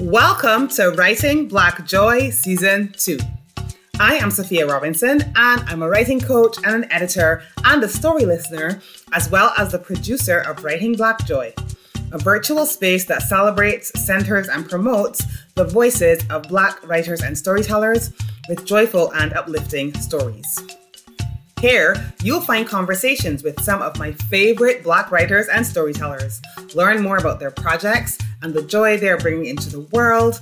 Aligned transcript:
Welcome 0.00 0.68
to 0.68 0.92
Writing 0.92 1.46
Black 1.46 1.84
Joy 1.84 2.30
Season 2.30 2.90
2. 2.96 3.18
I 4.00 4.14
am 4.14 4.30
Safiya 4.30 4.66
Robinson, 4.66 5.20
and 5.36 5.60
I'm 5.68 5.82
a 5.82 5.90
writing 5.90 6.18
coach 6.18 6.56
and 6.64 6.84
an 6.84 6.90
editor 6.90 7.42
and 7.66 7.84
a 7.84 7.88
story 7.88 8.24
listener, 8.24 8.80
as 9.12 9.30
well 9.30 9.52
as 9.58 9.72
the 9.72 9.78
producer 9.78 10.38
of 10.38 10.64
Writing 10.64 10.94
Black 10.94 11.26
Joy, 11.26 11.52
a 12.12 12.18
virtual 12.18 12.64
space 12.64 13.04
that 13.04 13.20
celebrates, 13.20 13.92
centers, 14.02 14.48
and 14.48 14.66
promotes 14.66 15.22
the 15.54 15.64
voices 15.64 16.24
of 16.30 16.44
Black 16.44 16.82
writers 16.88 17.20
and 17.20 17.36
storytellers 17.36 18.10
with 18.48 18.64
joyful 18.64 19.12
and 19.12 19.34
uplifting 19.34 19.92
stories. 20.00 20.64
Here, 21.60 22.14
you'll 22.22 22.40
find 22.40 22.66
conversations 22.66 23.42
with 23.42 23.62
some 23.62 23.82
of 23.82 23.98
my 23.98 24.12
favorite 24.12 24.82
Black 24.82 25.10
writers 25.10 25.48
and 25.48 25.66
storytellers, 25.66 26.40
learn 26.74 27.02
more 27.02 27.18
about 27.18 27.38
their 27.38 27.50
projects 27.50 28.16
and 28.42 28.54
the 28.54 28.62
joy 28.62 28.96
they're 28.96 29.18
bringing 29.18 29.46
into 29.46 29.70
the 29.70 29.80
world, 29.92 30.40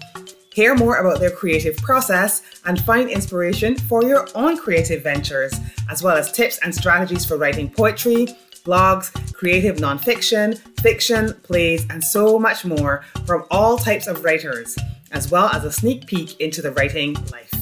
hear 0.54 0.74
more 0.74 0.96
about 0.96 1.20
their 1.20 1.30
creative 1.30 1.77
process, 1.78 2.42
and 2.66 2.80
find 2.80 3.10
inspiration 3.10 3.77
for 3.77 4.02
your 4.04 4.28
own 4.34 4.56
creative 4.56 5.02
ventures, 5.02 5.54
as 5.90 6.02
well 6.02 6.16
as 6.16 6.32
tips 6.32 6.59
and 6.64 6.74
strategies 6.74 7.24
for 7.24 7.37
writing 7.37 7.70
poetry, 7.70 8.26
blogs, 8.64 9.12
creative 9.32 9.76
nonfiction, 9.76 10.59
fiction, 10.80 11.32
plays, 11.42 11.87
and 11.90 12.02
so 12.02 12.38
much 12.38 12.64
more 12.64 13.04
from 13.24 13.45
all 13.50 13.78
types 13.78 14.06
of 14.06 14.24
writers, 14.24 14.76
as 15.12 15.30
well 15.30 15.48
as 15.51 15.65
a 15.65 15.73
sneak 15.73 16.06
peek 16.06 16.40
into 16.40 16.60
the 16.60 16.73
writing 16.73 17.15
life. 17.32 17.52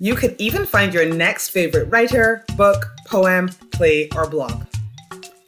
You 0.00 0.14
can 0.14 0.34
even 0.38 0.66
find 0.66 0.92
your 0.92 1.06
next 1.06 1.48
favorite 1.50 1.86
writer, 1.86 2.44
book, 2.56 2.90
poem, 3.06 3.48
play, 3.70 4.08
or 4.14 4.28
blog. 4.28 4.64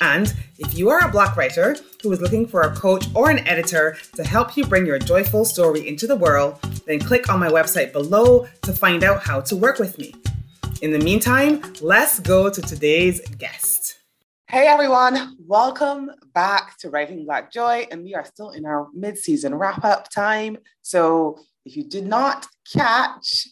And 0.00 0.34
if 0.58 0.76
you 0.76 0.90
are 0.90 1.06
a 1.06 1.10
Black 1.10 1.36
writer 1.36 1.76
who 2.02 2.12
is 2.12 2.20
looking 2.20 2.46
for 2.46 2.62
a 2.62 2.74
coach 2.74 3.06
or 3.14 3.30
an 3.30 3.46
editor 3.46 3.96
to 4.14 4.24
help 4.24 4.56
you 4.56 4.64
bring 4.66 4.86
your 4.86 4.98
joyful 4.98 5.44
story 5.44 5.88
into 5.88 6.06
the 6.06 6.16
world, 6.16 6.60
then 6.86 6.98
click 6.98 7.30
on 7.30 7.40
my 7.40 7.48
website 7.48 7.92
below 7.92 8.46
to 8.62 8.72
find 8.72 9.04
out 9.04 9.22
how 9.22 9.40
to 9.40 9.56
work 9.56 9.78
with 9.78 9.98
me. 9.98 10.14
In 10.82 10.92
the 10.92 10.98
meantime, 10.98 11.62
let's 11.80 12.20
go 12.20 12.50
to 12.50 12.60
today's 12.60 13.20
guest. 13.38 13.98
Hey 14.48 14.66
everyone, 14.66 15.36
welcome 15.40 16.10
back 16.34 16.78
to 16.78 16.90
Writing 16.90 17.24
Black 17.24 17.50
Joy, 17.50 17.86
and 17.90 18.04
we 18.04 18.14
are 18.14 18.24
still 18.24 18.50
in 18.50 18.64
our 18.64 18.88
mid 18.94 19.18
season 19.18 19.54
wrap 19.54 19.84
up 19.84 20.08
time. 20.10 20.58
So 20.82 21.38
if 21.64 21.76
you 21.76 21.88
did 21.88 22.06
not 22.06 22.46
catch 22.72 23.48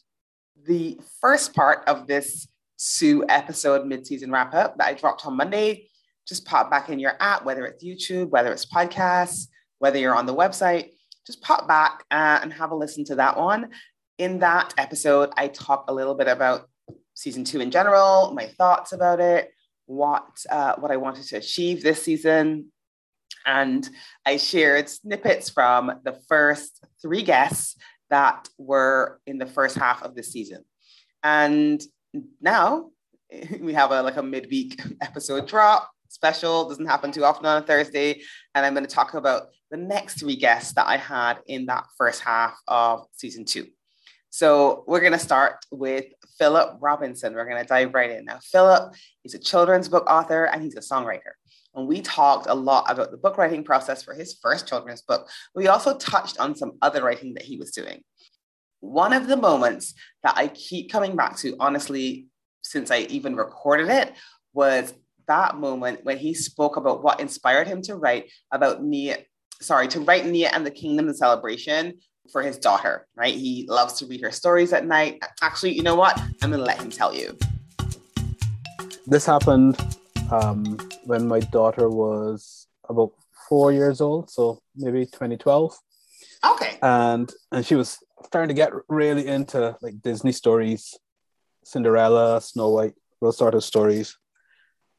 the 0.67 1.01
first 1.21 1.55
part 1.55 1.83
of 1.89 2.07
this 2.07 2.47
Sue 2.77 3.25
episode 3.29 3.87
mid-season 3.87 4.31
wrap 4.31 4.53
up 4.53 4.77
that 4.77 4.87
I 4.89 4.95
dropped 4.95 5.25
on 5.27 5.37
Monday. 5.37 5.89
Just 6.27 6.45
pop 6.47 6.71
back 6.71 6.89
in 6.89 6.99
your 6.99 7.15
app, 7.21 7.45
whether 7.45 7.67
it's 7.67 7.85
YouTube, 7.85 8.31
whether 8.31 8.53
it's 8.53 8.67
podcasts, 8.67 9.49
whether 9.79 9.99
you're 9.99 10.15
on 10.15 10.27
the 10.27 10.35
website, 10.35 10.91
just 11.27 11.43
pop 11.43 11.67
back 11.67 12.05
uh, 12.11 12.41
and 12.43 12.53
have 12.53 12.71
a 12.71 12.75
listen 12.75 13.05
to 13.07 13.17
that 13.17 13.37
one. 13.37 13.71
In 14.19 14.39
that 14.41 14.75
episode, 14.79 15.31
I 15.37 15.49
talk 15.49 15.87
a 15.89 15.95
little 15.95 16.15
bit 16.15 16.29
about 16.29 16.69
season 17.15 17.45
two 17.45 17.61
in 17.61 17.71
general, 17.71 18.33
my 18.35 18.47
thoughts 18.47 18.93
about 18.93 19.21
it, 19.21 19.51
what 19.87 20.27
uh, 20.51 20.77
what 20.77 20.91
I 20.91 20.97
wanted 20.97 21.25
to 21.25 21.37
achieve 21.37 21.83
this 21.83 22.03
season, 22.03 22.73
and 23.47 23.89
I 24.25 24.37
shared 24.37 24.89
snippets 24.89 25.51
from 25.51 26.01
the 26.05 26.19
first 26.29 26.85
three 27.03 27.23
guests 27.23 27.77
that 28.11 28.49
were 28.59 29.21
in 29.27 29.39
the 29.39 29.47
first 29.47 29.77
half 29.77 30.03
of 30.03 30.15
the 30.15 30.23
season. 30.23 30.65
And 31.23 31.83
now 32.41 32.91
we 33.61 33.75
have 33.75 33.91
a 33.91 34.03
like 34.03 34.17
a 34.17 34.23
midweek 34.23 34.81
episode 35.01 35.49
drop 35.49 35.91
special 36.15 36.69
doesn't 36.69 36.87
happen 36.87 37.11
too 37.11 37.25
often 37.25 37.45
on 37.45 37.63
a 37.63 37.67
thursday. 37.67 38.23
And 38.55 38.65
i'm 38.65 38.75
going 38.75 38.87
to 38.87 38.95
talk 38.95 39.15
about 39.15 39.49
the 39.71 39.77
next 39.77 40.21
three 40.21 40.37
guests 40.37 40.73
that 40.75 40.87
i 40.87 40.97
had 40.97 41.39
in 41.47 41.67
that 41.67 41.87
first 41.99 42.23
half 42.23 42.57
of 42.69 43.07
season 43.13 43.45
two. 43.45 43.67
So 44.31 44.85
we're 44.87 45.01
going 45.01 45.13
to 45.13 45.19
start 45.19 45.65
with 45.71 46.07
philip 46.39 46.79
robinson. 46.81 47.35
We're 47.35 47.49
going 47.49 47.63
to 47.63 47.69
dive 47.69 47.95
right 47.95 48.11
in. 48.11 48.25
Now 48.25 48.39
philip 48.43 48.95
is 49.25 49.35
a 49.35 49.39
children's 49.39 49.89
book 49.89 50.07
author 50.09 50.45
and 50.45 50.63
he's 50.63 50.77
a 50.77 50.81
songwriter. 50.81 51.35
And 51.75 51.89
we 51.89 52.01
talked 52.03 52.47
a 52.49 52.55
lot 52.55 52.85
about 52.89 53.11
the 53.11 53.17
book 53.17 53.37
writing 53.37 53.65
process 53.65 54.03
for 54.03 54.15
his 54.15 54.35
first 54.41 54.69
children's 54.69 55.03
book. 55.03 55.29
We 55.55 55.67
also 55.67 55.97
touched 55.97 56.39
on 56.39 56.55
some 56.55 56.79
other 56.81 57.03
writing 57.03 57.35
that 57.35 57.43
he 57.43 57.57
was 57.57 57.73
doing. 57.73 58.03
One 58.79 59.13
of 59.13 59.27
the 59.27 59.37
moments 59.37 59.95
that 60.23 60.35
I 60.37 60.49
keep 60.49 60.93
coming 60.93 61.17
back 61.17 61.37
to, 61.39 61.57
honestly, 61.59 62.29
since 62.63 62.91
I 62.91 62.99
even 63.11 63.35
recorded 63.35 63.89
it, 63.89 64.13
was 64.53 64.95
that 65.27 65.57
moment 65.57 66.05
when 66.05 66.19
he 66.19 66.35
spoke 66.35 66.77
about 66.77 67.03
what 67.03 67.21
inspired 67.21 67.67
him 67.67 67.83
to 67.83 67.97
write 67.97 68.31
about 68.51 68.83
Nia, 68.83 69.19
sorry, 69.61 69.89
to 69.89 70.01
write 70.01 70.27
Nia 70.27 70.51
and 70.51 70.67
the 70.67 70.71
Kingdom 70.71 71.09
and 71.09 71.17
Celebration 71.17 71.95
for 72.33 72.43
his 72.43 72.59
daughter, 72.59 73.07
right? 73.17 73.35
He 73.35 73.67
loves 73.69 73.95
to 73.95 74.07
read 74.07 74.23
her 74.23 74.31
stories 74.31 74.73
at 74.73 74.87
night. 74.87 75.23
Actually, 75.43 75.75
you 75.75 75.83
know 75.83 75.95
what? 75.95 76.19
I'm 76.43 76.51
going 76.51 76.61
to 76.61 76.67
let 76.67 76.81
him 76.81 76.91
tell 76.91 77.15
you. 77.15 77.37
This 79.07 79.27
happened 79.27 79.79
um, 80.31 80.79
when 81.05 81.29
my 81.29 81.41
daughter 81.41 81.89
was 81.89 82.67
about 82.89 83.13
four 83.49 83.73
years 83.73 84.01
old, 84.01 84.31
so 84.31 84.61
maybe 84.77 85.05
2012. 85.05 85.77
Okay. 86.53 86.79
And 86.83 87.33
and 87.53 87.65
she 87.65 87.75
was 87.75 87.99
starting 88.25 88.49
to 88.49 88.55
get 88.55 88.73
really 88.89 89.27
into 89.27 89.77
like 89.83 90.01
Disney 90.03 90.33
stories, 90.33 90.99
Cinderella, 91.65 92.41
Snow 92.41 92.71
White, 92.71 92.95
those 93.21 93.37
sort 93.37 93.55
of 93.55 93.65
stories. 93.65 94.17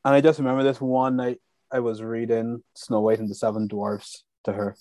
And 0.05 0.13
I 0.13 0.21
just 0.21 0.39
remember 0.39 0.63
this 0.63 0.79
one 0.79 1.15
night 1.15 1.39
I 1.71 1.79
was 1.79 2.01
reading 2.01 2.63
Snow 2.75 3.01
White 3.01 3.19
and 3.19 3.27
the 3.27 3.35
Seven 3.35 3.67
Dwarfs 3.67 4.23
to 4.43 4.53
her. 4.53 4.77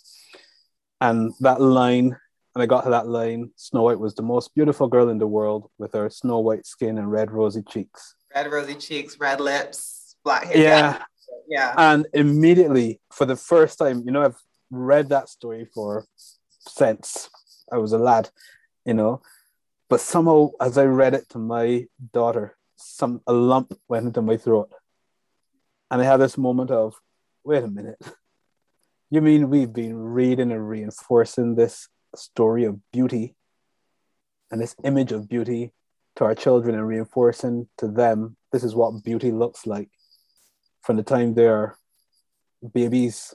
And 1.00 1.32
that 1.40 1.60
line, 1.60 2.16
and 2.54 2.62
I 2.62 2.66
got 2.66 2.82
to 2.84 2.90
that 2.90 3.08
line, 3.08 3.50
Snow 3.56 3.82
White 3.82 3.98
was 3.98 4.14
the 4.14 4.22
most 4.22 4.54
beautiful 4.54 4.86
girl 4.86 5.08
in 5.08 5.18
the 5.18 5.26
world 5.26 5.70
with 5.78 5.94
her 5.94 6.10
snow 6.10 6.40
white 6.40 6.66
skin 6.66 6.98
and 6.98 7.10
red 7.10 7.30
rosy 7.30 7.62
cheeks. 7.62 8.14
Red 8.34 8.52
rosy 8.52 8.74
cheeks, 8.74 9.18
red 9.18 9.40
lips 9.40 10.16
black 10.24 10.44
hair. 10.44 10.56
Yeah. 10.56 11.02
Yeah. 11.48 11.74
And 11.76 12.06
immediately, 12.12 13.00
for 13.12 13.24
the 13.26 13.36
first 13.36 13.78
time, 13.78 14.02
you 14.04 14.12
know, 14.12 14.24
I've 14.24 14.38
read 14.70 15.08
that 15.10 15.28
story 15.28 15.66
for 15.74 16.06
since 16.16 17.30
I 17.70 17.78
was 17.78 17.92
a 17.92 17.98
lad, 17.98 18.30
you 18.84 18.94
know, 18.94 19.22
but 19.88 20.00
somehow 20.00 20.50
as 20.60 20.78
I 20.78 20.84
read 20.84 21.14
it 21.14 21.28
to 21.30 21.38
my 21.38 21.86
daughter, 22.12 22.56
some 22.76 23.20
a 23.26 23.32
lump 23.32 23.78
went 23.88 24.06
into 24.06 24.22
my 24.22 24.36
throat. 24.36 24.70
And 25.94 26.02
I 26.02 26.06
had 26.06 26.16
this 26.16 26.36
moment 26.36 26.72
of, 26.72 26.96
wait 27.44 27.62
a 27.62 27.68
minute. 27.68 28.02
You 29.10 29.20
mean 29.20 29.48
we've 29.48 29.72
been 29.72 29.96
reading 29.96 30.50
and 30.50 30.68
reinforcing 30.68 31.54
this 31.54 31.88
story 32.16 32.64
of 32.64 32.80
beauty 32.90 33.36
and 34.50 34.60
this 34.60 34.74
image 34.82 35.12
of 35.12 35.28
beauty 35.28 35.72
to 36.16 36.24
our 36.24 36.34
children 36.34 36.74
and 36.74 36.84
reinforcing 36.84 37.68
to 37.78 37.86
them 37.86 38.36
this 38.50 38.64
is 38.64 38.74
what 38.74 39.04
beauty 39.04 39.30
looks 39.30 39.68
like 39.68 39.88
from 40.82 40.96
the 40.96 41.04
time 41.04 41.32
they're 41.32 41.78
babies 42.72 43.32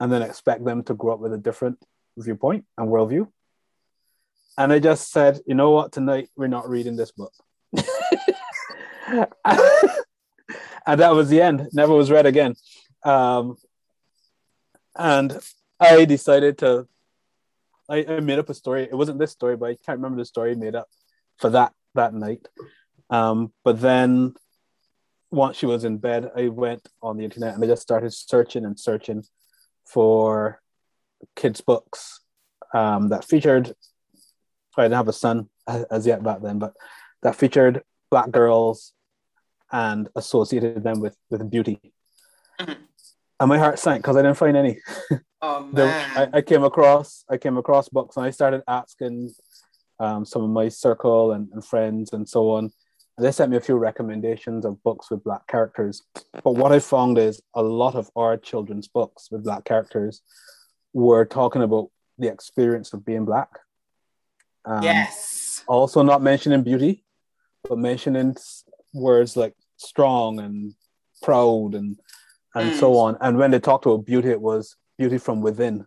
and 0.00 0.10
then 0.10 0.22
expect 0.22 0.64
them 0.64 0.82
to 0.84 0.94
grow 0.94 1.12
up 1.12 1.20
with 1.20 1.34
a 1.34 1.38
different 1.38 1.78
viewpoint 2.16 2.64
and 2.78 2.88
worldview. 2.88 3.28
And 4.56 4.72
I 4.72 4.78
just 4.78 5.12
said, 5.12 5.40
you 5.46 5.54
know 5.54 5.72
what, 5.72 5.92
tonight 5.92 6.30
we're 6.34 6.46
not 6.46 6.70
reading 6.70 6.96
this 6.96 7.12
book. 7.12 7.34
and 10.86 11.00
that 11.00 11.14
was 11.14 11.28
the 11.28 11.42
end, 11.42 11.68
never 11.72 11.94
was 11.94 12.10
read 12.10 12.26
again. 12.26 12.54
Um, 13.04 13.56
and 14.94 15.38
I 15.80 16.04
decided 16.04 16.58
to, 16.58 16.86
I, 17.88 18.04
I, 18.08 18.20
made 18.20 18.38
up 18.38 18.48
a 18.48 18.54
story. 18.54 18.84
It 18.84 18.94
wasn't 18.94 19.18
this 19.18 19.32
story, 19.32 19.56
but 19.56 19.70
I 19.70 19.76
can't 19.84 19.98
remember 19.98 20.18
the 20.18 20.24
story 20.24 20.52
I 20.52 20.54
made 20.54 20.74
up 20.74 20.88
for 21.38 21.50
that 21.50 21.72
that 21.94 22.14
night. 22.14 22.46
Um, 23.10 23.52
but 23.64 23.80
then 23.80 24.34
once 25.30 25.56
she 25.56 25.66
was 25.66 25.84
in 25.84 25.98
bed, 25.98 26.30
I 26.36 26.48
went 26.48 26.88
on 27.02 27.16
the 27.16 27.24
internet 27.24 27.54
and 27.54 27.62
I 27.62 27.66
just 27.66 27.82
started 27.82 28.12
searching 28.12 28.64
and 28.64 28.78
searching 28.78 29.24
for 29.84 30.60
kids' 31.34 31.60
books 31.60 32.20
um, 32.74 33.10
that 33.10 33.24
featured. 33.24 33.74
I 34.78 34.82
didn't 34.82 34.96
have 34.96 35.08
a 35.08 35.12
son 35.12 35.48
as 35.66 36.06
yet 36.06 36.22
back 36.22 36.42
then, 36.42 36.58
but 36.58 36.74
that 37.22 37.36
featured 37.36 37.82
black 38.10 38.30
girls 38.30 38.92
and 39.72 40.08
associated 40.16 40.82
them 40.82 41.00
with 41.00 41.16
with 41.30 41.48
beauty. 41.50 41.80
Mm-hmm. 42.60 42.82
And 43.38 43.48
my 43.48 43.58
heart 43.58 43.78
sank 43.78 44.02
because 44.02 44.16
I 44.16 44.22
didn't 44.22 44.38
find 44.38 44.56
any. 44.56 44.80
Oh 45.42 45.64
man! 45.72 46.30
I, 46.32 46.38
I, 46.38 46.42
came 46.42 46.64
across 46.64 47.24
I 47.30 47.36
came 47.36 47.56
across 47.58 47.88
books 47.88 48.16
and 48.16 48.24
I 48.24 48.30
started 48.30 48.62
asking 48.66 49.34
um, 50.00 50.24
some 50.24 50.42
of 50.42 50.50
my 50.50 50.68
circle 50.68 51.32
and, 51.32 51.48
and 51.52 51.64
friends 51.64 52.12
and 52.12 52.28
so 52.28 52.50
on 52.50 52.70
they 53.18 53.32
sent 53.32 53.50
me 53.50 53.56
a 53.56 53.60
few 53.60 53.76
recommendations 53.76 54.64
of 54.64 54.82
books 54.82 55.10
with 55.10 55.24
black 55.24 55.46
characters. 55.46 56.02
But 56.44 56.52
what 56.52 56.72
I 56.72 56.80
found 56.80 57.16
is 57.18 57.40
a 57.54 57.62
lot 57.62 57.94
of 57.94 58.10
our 58.14 58.36
children's 58.36 58.88
books 58.88 59.28
with 59.30 59.44
black 59.44 59.64
characters 59.64 60.20
were 60.92 61.24
talking 61.24 61.62
about 61.62 61.88
the 62.18 62.28
experience 62.28 62.92
of 62.92 63.04
being 63.04 63.24
black. 63.24 63.48
Um, 64.66 64.82
yes. 64.82 65.64
Also, 65.66 66.02
not 66.02 66.22
mentioning 66.22 66.62
beauty, 66.62 67.04
but 67.66 67.78
mentioning 67.78 68.36
words 68.94 69.36
like 69.36 69.54
strong 69.76 70.40
and 70.40 70.74
proud 71.22 71.74
and 71.74 71.98
and 72.54 72.72
mm. 72.72 72.78
so 72.78 72.96
on. 72.96 73.16
And 73.20 73.36
when 73.36 73.50
they 73.50 73.60
talked 73.60 73.86
about 73.86 74.06
beauty, 74.06 74.30
it 74.30 74.40
was 74.40 74.76
beauty 74.98 75.18
from 75.18 75.40
within. 75.40 75.86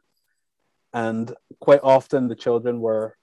and 0.94 1.34
quite 1.60 1.82
often 1.84 2.28
the 2.28 2.36
children 2.36 2.80
were 2.80 3.16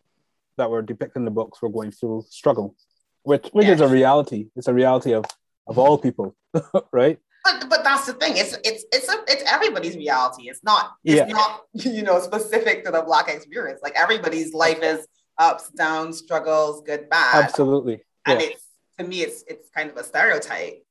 that 0.56 0.70
were 0.70 0.82
depicted 0.82 1.20
in 1.20 1.25
the 1.25 1.31
books 1.31 1.61
were 1.61 1.69
going 1.69 1.90
through 1.90 2.25
struggle, 2.31 2.75
which 3.23 3.49
which 3.52 3.67
yes. 3.67 3.76
is 3.76 3.81
a 3.81 3.88
reality. 3.88 4.49
It's 4.56 4.69
a 4.69 4.75
reality 4.75 5.12
of 5.12 5.25
of 5.67 5.78
all 5.78 5.99
people, 5.99 6.34
right? 6.93 7.19
But 7.44 7.69
but 7.69 7.84
that's 7.84 8.06
the 8.06 8.14
thing. 8.14 8.37
It's 8.37 8.56
it's 8.64 8.84
it's 8.93 9.08
a, 9.08 9.17
it's 9.28 9.44
everybody's 9.46 9.96
reality. 9.96 10.49
It's 10.49 10.62
not 10.64 10.93
it's 11.05 11.17
yeah. 11.17 11.26
not 11.26 11.62
you 11.73 12.02
know 12.02 12.20
specific 12.20 12.84
to 12.84 12.90
the 12.90 13.02
black 13.02 13.28
experience. 13.28 13.81
Like 13.82 13.94
everybody's 13.96 14.55
life 14.55 14.82
is 14.82 15.06
ups, 15.38 15.70
downs, 15.70 16.19
struggles, 16.19 16.82
good, 16.82 17.08
bad. 17.08 17.44
Absolutely. 17.44 18.02
And 18.26 18.40
yeah. 18.40 18.49
it's 18.49 18.65
to 18.98 19.04
me 19.04 19.22
it's 19.22 19.44
it's 19.46 19.69
kind 19.70 19.90
of 19.90 19.96
a 19.96 20.04
stereotype. 20.04 20.82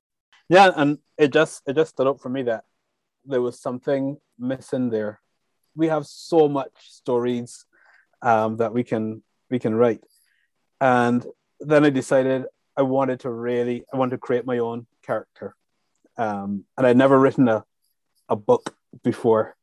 Yeah, 0.50 0.72
and 0.76 1.00
it 1.18 1.34
just 1.34 1.62
it 1.68 1.76
just 1.76 1.92
stood 1.92 2.08
up 2.08 2.20
for 2.20 2.30
me 2.30 2.44
that 2.44 2.66
there 3.26 3.42
was 3.42 3.60
something 3.60 4.18
missing 4.38 4.90
there. 4.90 5.20
We 5.76 5.88
have 5.88 6.06
so 6.06 6.48
much 6.48 6.72
stories 6.78 7.66
um, 8.22 8.58
that 8.58 8.74
we 8.74 8.84
can 8.84 9.24
we 9.50 9.60
can 9.60 9.76
write, 9.76 10.04
and 10.80 11.26
then 11.60 11.86
I 11.86 11.90
decided 11.90 12.46
I 12.78 12.84
wanted 12.84 13.22
to 13.22 13.30
really 13.30 13.86
I 13.92 13.98
wanted 13.98 14.12
to 14.12 14.18
create 14.18 14.46
my 14.46 14.60
own 14.60 14.86
character, 15.04 15.56
um, 16.18 16.66
and 16.78 16.86
I'd 16.86 16.98
never 16.98 17.20
written 17.20 17.48
a 17.48 17.66
a 18.30 18.36
book 18.36 18.76
before, 19.04 19.56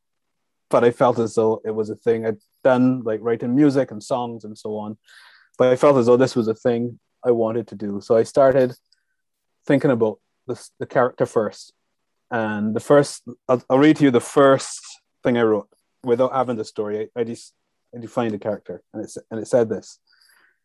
but 0.70 0.84
I 0.84 0.90
felt 0.90 1.18
as 1.18 1.34
though 1.34 1.60
it 1.64 1.74
was 1.74 1.90
a 1.90 1.96
thing 1.96 2.26
I'd 2.26 2.38
done, 2.64 3.02
like 3.02 3.20
writing 3.22 3.54
music 3.54 3.90
and 3.90 4.02
songs 4.02 4.44
and 4.44 4.56
so 4.56 4.76
on. 4.76 4.98
But 5.58 5.72
I 5.72 5.76
felt 5.76 5.96
as 5.96 6.06
though 6.06 6.16
this 6.16 6.36
was 6.36 6.48
a 6.48 6.54
thing 6.54 6.98
I 7.24 7.30
wanted 7.30 7.68
to 7.68 7.74
do, 7.74 8.00
so 8.00 8.16
I 8.16 8.22
started 8.22 8.74
thinking 9.66 9.90
about 9.90 10.18
the, 10.46 10.60
the 10.78 10.86
character 10.86 11.26
first. 11.26 11.72
And 12.30 12.74
the 12.74 12.80
first, 12.80 13.22
I'll, 13.48 13.62
I'll, 13.68 13.78
read 13.78 13.96
to 13.96 14.04
you 14.04 14.10
the 14.10 14.20
first 14.20 14.80
thing 15.22 15.36
I 15.36 15.42
wrote 15.42 15.68
without 16.02 16.32
having 16.32 16.56
the 16.56 16.64
story. 16.64 17.10
I, 17.16 17.20
I 17.20 17.24
just 17.24 17.52
I 17.94 17.98
defined 17.98 18.32
the 18.32 18.38
character, 18.38 18.82
and 18.92 19.04
it 19.04 19.12
and 19.30 19.38
it 19.38 19.46
said 19.46 19.68
this. 19.68 19.98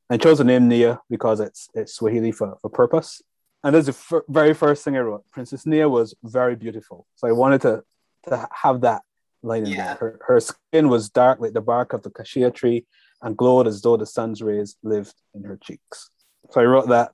I 0.09 0.18
chose 0.18 0.38
the 0.38 0.45
name 0.45 0.69
Nia 0.69 1.01
because 1.09 1.42
it's 1.42 1.69
it's 1.74 1.94
Swahili 1.94 2.31
for, 2.31 2.57
for 2.62 2.69
purpose. 2.69 3.21
And 3.63 3.75
that's 3.75 3.88
the 3.88 4.18
f- 4.18 4.24
very 4.30 4.54
first 4.54 4.86
thing 4.86 4.95
I 4.95 5.01
wrote. 5.01 5.25
Princess 5.31 5.65
Nia 5.65 5.89
was 5.89 6.15
very 6.24 6.56
beautiful, 6.56 7.06
so 7.15 7.27
I 7.27 7.33
wanted 7.33 7.62
to 7.62 7.83
to 8.30 8.48
have 8.51 8.81
that 8.81 9.01
line 9.44 9.65
in 9.65 9.71
yeah. 9.74 9.95
there. 9.95 9.95
Her, 9.95 10.19
her 10.27 10.39
skin 10.39 10.89
was 10.89 11.09
dark 11.09 11.39
like 11.39 11.54
the 11.54 11.62
bark 11.62 11.94
of 11.94 12.04
the 12.04 12.09
cassia 12.12 12.51
tree 12.51 12.86
and 13.21 13.36
glowed 13.36 13.68
as 13.68 13.81
though 13.81 13.98
the 13.98 14.06
sun's 14.06 14.42
rays 14.42 14.77
lived 14.83 15.15
in 15.33 15.44
her 15.44 15.57
cheeks. 15.57 16.09
So 16.51 16.61
I 16.61 16.65
wrote 16.65 16.89
that 16.89 17.11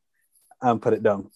and 0.61 0.81
put 0.81 0.93
it 0.93 1.03
down. 1.03 1.29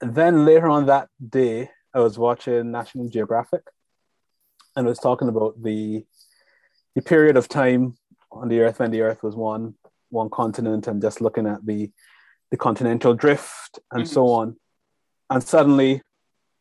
And 0.00 0.14
then 0.14 0.44
later 0.44 0.68
on 0.68 0.86
that 0.86 1.08
day, 1.26 1.70
I 1.94 2.00
was 2.00 2.18
watching 2.18 2.70
National 2.70 3.08
Geographic 3.08 3.62
and 4.76 4.86
was 4.86 4.98
talking 4.98 5.28
about 5.28 5.62
the 5.62 6.04
the 6.94 7.02
period 7.02 7.36
of 7.36 7.48
time 7.48 7.96
on 8.32 8.48
the 8.48 8.60
earth 8.60 8.78
when 8.80 8.90
the 8.90 9.02
earth 9.02 9.22
was 9.22 9.36
one 9.36 9.74
one 10.10 10.30
continent 10.30 10.86
and 10.86 11.02
just 11.02 11.20
looking 11.20 11.46
at 11.46 11.64
the 11.64 11.90
the 12.50 12.56
continental 12.56 13.14
drift 13.14 13.78
and 13.92 14.04
mm-hmm. 14.04 14.12
so 14.12 14.28
on. 14.28 14.56
And 15.28 15.42
suddenly 15.42 16.02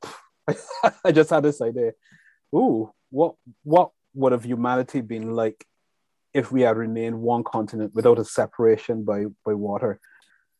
I 1.03 1.11
just 1.11 1.29
had 1.29 1.43
this 1.43 1.61
idea. 1.61 1.93
Ooh, 2.53 2.91
what 3.09 3.35
what 3.63 3.91
would 4.13 4.31
have 4.31 4.45
humanity 4.45 5.01
been 5.01 5.35
like 5.35 5.65
if 6.33 6.51
we 6.51 6.61
had 6.61 6.77
remained 6.77 7.19
one 7.19 7.43
continent 7.43 7.93
without 7.93 8.19
a 8.19 8.25
separation 8.25 9.03
by 9.03 9.25
by 9.45 9.53
water? 9.53 9.99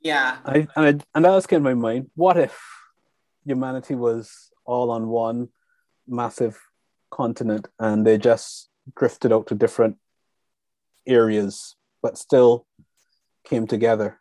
Yeah. 0.01 0.38
I, 0.46 0.68
and 0.75 0.86
I, 0.86 0.88
and 1.16 1.25
that 1.25 1.31
was 1.31 1.46
in 1.48 1.63
my 1.63 1.74
mind. 1.74 2.10
What 2.16 2.38
if 2.38 2.60
humanity 3.46 3.96
was 3.96 4.51
all 4.66 4.92
on 4.92 5.07
one 5.07 5.50
massive 6.07 6.60
continent 7.12 7.68
and 7.80 8.06
they 8.06 8.18
just 8.18 8.69
drifted 8.96 9.31
out 9.34 9.48
to 9.48 9.56
different 9.56 9.98
areas, 11.07 11.75
but 12.01 12.18
still 12.18 12.66
came 13.44 13.68
together? 13.68 14.19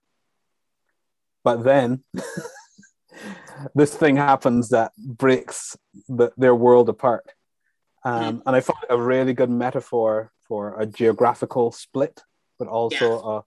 But 1.45 1.65
then 1.65 2.03
this 3.75 3.95
thing 3.95 4.17
happens 4.17 4.71
that 4.71 4.93
breaks 4.97 5.77
the, 6.09 6.33
their 6.37 6.55
world 6.55 6.89
apart. 6.89 7.33
Um, 8.05 8.39
mm. 8.39 8.43
And 8.47 8.57
I 8.57 8.61
found 8.61 8.85
a 8.91 8.99
really 8.99 9.33
good 9.33 9.51
metaphor 9.51 10.33
for 10.47 10.81
a 10.81 10.87
geographical 10.87 11.73
split, 11.73 12.23
but 12.59 12.69
also 12.69 13.07
yeah. 13.11 13.39
a 13.39 13.43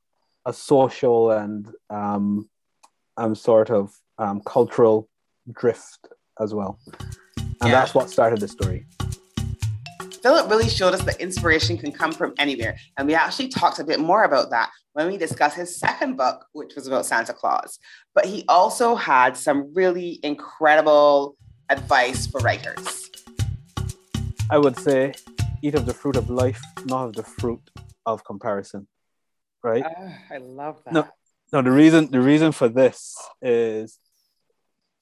a 0.46 0.54
social 0.54 1.32
and 1.32 1.70
um, 1.90 2.50
um, 3.18 3.36
sort 3.36 3.70
of 3.70 3.94
um, 4.18 4.42
cultural 4.46 5.10
drift 5.52 6.08
as 6.40 6.54
well. 6.54 6.80
And 7.38 7.70
yeah. 7.70 7.72
that's 7.72 7.94
what 7.94 8.10
started 8.10 8.40
the 8.40 8.48
story. 8.48 8.86
Philip 10.24 10.50
really 10.50 10.70
showed 10.70 10.94
us 10.94 11.02
that 11.04 11.20
inspiration 11.20 11.78
can 11.78 11.92
come 11.92 12.12
from 12.12 12.34
anywhere. 12.38 12.78
And 12.98 13.08
we 13.08 13.16
actually 13.16 13.50
talked 13.50 13.80
a 13.80 13.84
bit 13.84 14.00
more 14.00 14.24
about 14.24 14.52
that 14.52 14.70
when 14.94 15.08
we 15.08 15.18
discussed 15.18 15.58
his 15.58 15.80
second 15.80 16.16
book, 16.16 16.46
which 16.54 16.76
was 16.76 16.88
about 16.88 17.06
Santa 17.06 17.34
Claus. 17.34 17.80
But 18.14 18.26
he 18.26 18.44
also 18.48 18.96
had 18.96 19.36
some 19.36 19.74
really 19.74 20.20
incredible 20.24 21.36
advice 21.70 22.28
for 22.28 22.40
writers. 22.42 23.10
I 24.50 24.58
would 24.58 24.78
say, 24.78 25.14
eat 25.64 25.76
of 25.76 25.86
the 25.86 25.94
fruit 25.94 26.16
of 26.16 26.30
life, 26.30 26.62
not 26.86 27.06
of 27.06 27.14
the 27.14 27.24
fruit 27.24 27.62
of 28.06 28.24
comparison 28.24 28.88
right? 29.64 29.84
Uh, 29.84 30.12
I 30.30 30.38
love 30.38 30.82
that. 30.86 30.94
No, 30.94 31.08
no. 31.54 31.62
The 31.62 31.72
reason 31.72 32.12
the 32.12 32.22
reason 32.22 32.52
for 32.52 32.70
this 32.70 33.16
is 33.42 34.00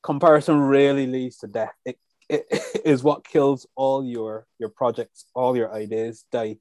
comparison 0.03 0.59
really 0.59 1.07
leads 1.07 1.37
to 1.37 1.47
death. 1.47 1.73
It, 1.85 1.97
it 2.27 2.45
is 2.85 3.03
what 3.03 3.27
kills 3.27 3.67
all 3.75 4.03
your 4.03 4.45
your 4.59 4.69
projects, 4.69 5.25
all 5.33 5.55
your 5.55 5.73
ideas 5.73 6.25
die. 6.31 6.57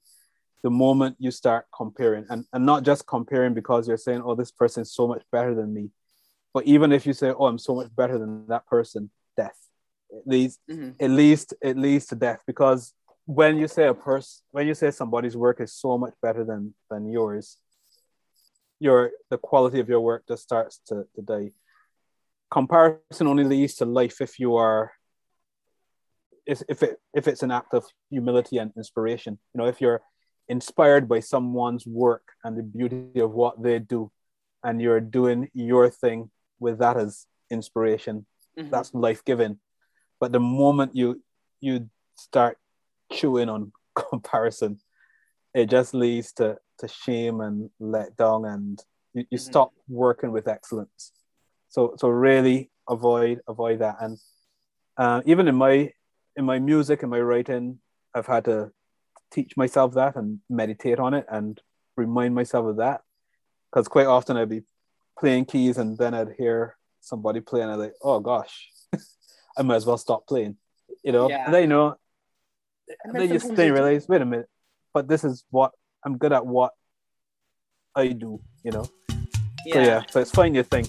The 0.65 0.71
moment 0.71 1.17
you 1.21 1.31
start 1.31 1.67
comparing, 1.73 2.27
and, 2.31 2.45
and 2.53 2.67
not 2.67 2.83
just 2.83 3.07
comparing 3.07 3.55
because 3.55 3.87
you're 3.87 3.97
saying, 3.97 4.23
"Oh, 4.25 4.35
this 4.35 4.51
person's 4.51 4.93
so 4.93 5.07
much 5.07 5.23
better 5.31 5.55
than 5.55 5.73
me," 5.73 5.91
but 6.53 6.65
even 6.65 6.91
if 6.91 7.07
you 7.07 7.13
say, 7.13 7.31
"Oh, 7.31 7.47
I'm 7.47 7.59
so 7.59 7.77
much 7.77 7.95
better 7.95 8.19
than 8.19 8.49
that 8.49 8.67
person," 8.67 9.11
death. 9.37 9.57
It 10.11 10.23
leads 10.27 10.59
mm-hmm. 10.69 10.91
it 10.99 11.09
leads 11.09 11.55
it 11.63 11.77
leads 11.77 12.07
to 12.07 12.17
death 12.17 12.43
because 12.47 12.93
when 13.25 13.59
you 13.59 13.69
say 13.69 13.87
a 13.87 13.95
person 13.95 14.43
when 14.51 14.67
you 14.67 14.75
say 14.75 14.91
somebody's 14.91 15.37
work 15.37 15.61
is 15.61 15.73
so 15.73 15.99
much 15.99 16.15
better 16.23 16.45
than 16.45 16.75
than 16.91 17.07
yours 17.07 17.59
your 18.81 19.11
the 19.31 19.39
quality 19.39 19.81
of 19.81 19.89
your 19.89 20.01
work 20.01 20.25
just 20.29 20.43
starts 20.43 20.81
to, 20.87 21.05
to 21.15 21.23
die. 21.23 21.51
Comparison 22.51 23.27
only 23.27 23.45
leads 23.45 23.75
to 23.77 23.85
life 23.85 24.21
if 24.21 24.39
you 24.39 24.57
are 24.57 24.93
if, 26.47 26.63
if 26.69 26.83
it 26.83 27.01
if 27.15 27.29
it's 27.29 27.43
an 27.43 27.51
act 27.51 27.75
of 27.75 27.85
humility 28.11 28.59
and 28.59 28.73
inspiration. 28.77 29.39
You 29.55 29.59
know, 29.59 29.67
if 29.67 29.81
you're 29.81 30.01
inspired 30.49 31.09
by 31.09 31.21
someone's 31.21 31.87
work 31.87 32.23
and 32.43 32.57
the 32.57 32.63
beauty 32.63 33.21
of 33.21 33.33
what 33.33 33.63
they 33.63 33.79
do, 33.79 34.11
and 34.65 34.81
you're 34.81 35.01
doing 35.01 35.51
your 35.53 35.91
thing 35.91 36.31
with 36.59 36.79
that 36.79 36.97
as 36.97 37.27
inspiration, 37.51 38.27
mm-hmm. 38.59 38.71
that's 38.71 38.95
life 38.95 39.25
giving. 39.25 39.59
But 40.21 40.33
the 40.33 40.41
moment 40.41 40.97
you 40.97 41.23
you 41.61 41.91
start 42.17 42.59
chewing 43.13 43.49
on 43.49 43.73
comparison, 44.11 44.81
it 45.55 45.67
just 45.67 45.93
leads 45.93 46.33
to 46.35 46.59
to 46.79 46.89
shame 46.89 47.41
and 47.41 47.71
let 47.79 48.17
down 48.17 48.45
and 48.45 48.83
you, 49.15 49.25
you 49.31 49.39
mm-hmm. 49.39 49.51
stop 49.51 49.73
working 49.89 50.33
with 50.33 50.49
excellence. 50.49 51.13
So 51.69 51.95
so 51.99 52.09
really 52.09 52.71
avoid 52.89 53.41
avoid 53.49 53.81
that. 53.81 53.97
And 54.01 54.19
uh, 54.97 55.23
even 55.27 55.49
in 55.49 55.55
my 55.55 55.93
in 56.37 56.45
my 56.45 56.59
music 56.59 57.03
and 57.03 57.11
my 57.11 57.21
writing 57.21 57.79
i've 58.15 58.27
had 58.27 58.45
to 58.45 58.71
teach 59.31 59.57
myself 59.57 59.95
that 59.95 60.17
and 60.17 60.41
meditate 60.49 60.99
on 60.99 61.13
it 61.15 61.27
and 61.29 61.61
remind 61.97 62.35
myself 62.35 62.67
of 62.67 62.77
that. 62.77 63.03
Because 63.71 63.89
quite 63.89 64.07
often 64.07 64.37
i'd 64.37 64.49
be 64.49 64.63
playing 65.19 65.45
keys 65.45 65.79
and 65.79 65.99
then 65.99 66.15
i'd 66.15 66.35
hear 66.39 66.77
somebody 67.01 67.41
play 67.41 67.61
and 67.61 67.71
i'm 67.71 67.79
like 67.79 67.95
oh 68.03 68.21
gosh 68.21 68.69
i 69.59 69.63
might 69.63 69.77
as 69.77 69.87
well 69.87 69.99
stop 69.99 70.27
playing 70.27 70.57
you 71.05 71.13
know? 71.13 71.29
Yeah. 71.29 71.45
and 71.45 71.55
then 71.55 71.63
you 71.63 71.69
know 71.69 71.97
and 73.05 73.15
then, 73.15 73.29
then 73.29 73.67
you 73.67 73.75
realize 73.75 74.09
wait 74.09 74.23
a 74.23 74.27
minute 74.27 74.49
but 74.95 75.09
this 75.09 75.25
is 75.25 75.45
what 75.51 75.73
I'm 76.05 76.19
good 76.19 76.33
at 76.33 76.47
what 76.47 76.73
I 77.95 78.09
do, 78.09 78.41
you 78.63 78.71
know. 78.71 78.85
Yeah. 79.67 79.75
So 79.75 79.81
yeah, 79.81 80.03
so 80.11 80.21
it's 80.21 80.31
find 80.31 80.55
your 80.55 80.65
thing. 80.65 80.87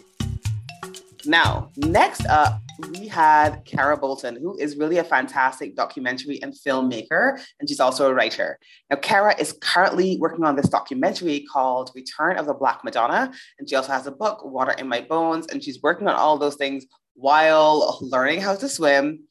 Now, 1.25 1.69
next 1.75 2.25
up, 2.27 2.61
we 2.91 3.07
had 3.07 3.65
Kara 3.65 3.97
Bolton, 3.97 4.37
who 4.37 4.57
is 4.57 4.77
really 4.77 4.99
a 4.99 5.03
fantastic 5.03 5.75
documentary 5.75 6.41
and 6.41 6.53
filmmaker, 6.53 7.37
and 7.59 7.67
she's 7.67 7.81
also 7.81 8.09
a 8.09 8.13
writer. 8.13 8.57
Now, 8.89 8.95
Kara 8.97 9.35
is 9.37 9.53
currently 9.59 10.17
working 10.17 10.45
on 10.45 10.55
this 10.55 10.69
documentary 10.69 11.45
called 11.51 11.91
Return 11.93 12.37
of 12.37 12.45
the 12.45 12.53
Black 12.53 12.85
Madonna, 12.85 13.33
and 13.57 13.69
she 13.69 13.75
also 13.75 13.91
has 13.91 14.07
a 14.07 14.11
book, 14.11 14.45
Water 14.45 14.71
in 14.71 14.87
My 14.87 15.01
Bones, 15.01 15.47
and 15.47 15.61
she's 15.61 15.81
working 15.81 16.07
on 16.07 16.15
all 16.15 16.37
those 16.37 16.55
things 16.55 16.85
while 17.15 17.99
learning 18.01 18.39
how 18.39 18.55
to 18.55 18.69
swim. 18.69 19.23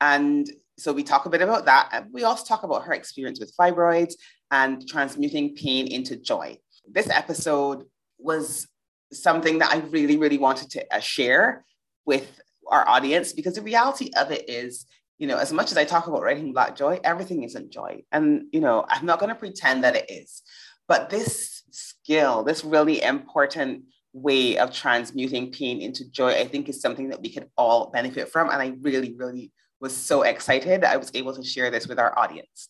And 0.00 0.50
so 0.78 0.92
we 0.92 1.04
talk 1.04 1.26
a 1.26 1.30
bit 1.30 1.42
about 1.42 1.66
that. 1.66 1.88
And 1.92 2.06
we 2.12 2.24
also 2.24 2.44
talk 2.44 2.64
about 2.64 2.84
her 2.84 2.92
experience 2.92 3.38
with 3.40 3.54
fibroids 3.58 4.14
and 4.50 4.86
transmuting 4.88 5.54
pain 5.54 5.86
into 5.86 6.16
joy. 6.16 6.58
This 6.88 7.10
episode 7.10 7.84
was 8.18 8.66
something 9.12 9.58
that 9.58 9.72
I 9.72 9.78
really, 9.78 10.16
really 10.16 10.38
wanted 10.38 10.70
to 10.70 10.94
uh, 10.94 11.00
share 11.00 11.64
with 12.04 12.40
our 12.68 12.88
audience 12.88 13.32
because 13.32 13.54
the 13.54 13.62
reality 13.62 14.10
of 14.16 14.30
it 14.30 14.48
is 14.48 14.86
you 15.18 15.26
know, 15.26 15.38
as 15.38 15.52
much 15.52 15.70
as 15.70 15.78
I 15.78 15.84
talk 15.84 16.06
about 16.06 16.22
writing 16.22 16.52
Black 16.52 16.76
joy, 16.76 17.00
everything 17.02 17.42
isn't 17.42 17.70
joy. 17.70 18.02
And, 18.12 18.46
you 18.52 18.60
know, 18.60 18.84
I'm 18.88 19.06
not 19.06 19.18
going 19.18 19.30
to 19.30 19.34
pretend 19.34 19.84
that 19.84 19.96
it 19.96 20.10
is. 20.10 20.42
But 20.88 21.10
this 21.10 21.62
skill, 21.70 22.44
this 22.44 22.64
really 22.64 23.02
important 23.02 23.84
way 24.12 24.58
of 24.58 24.72
transmuting 24.72 25.52
pain 25.52 25.80
into 25.80 26.08
joy, 26.10 26.32
I 26.32 26.46
think 26.46 26.68
is 26.68 26.80
something 26.80 27.08
that 27.10 27.22
we 27.22 27.32
could 27.32 27.48
all 27.56 27.90
benefit 27.90 28.28
from. 28.28 28.50
And 28.50 28.60
I 28.60 28.74
really, 28.82 29.14
really 29.14 29.52
was 29.80 29.96
so 29.96 30.22
excited 30.22 30.82
that 30.82 30.92
I 30.92 30.96
was 30.96 31.10
able 31.14 31.34
to 31.34 31.42
share 31.42 31.70
this 31.70 31.86
with 31.88 31.98
our 31.98 32.16
audience. 32.18 32.68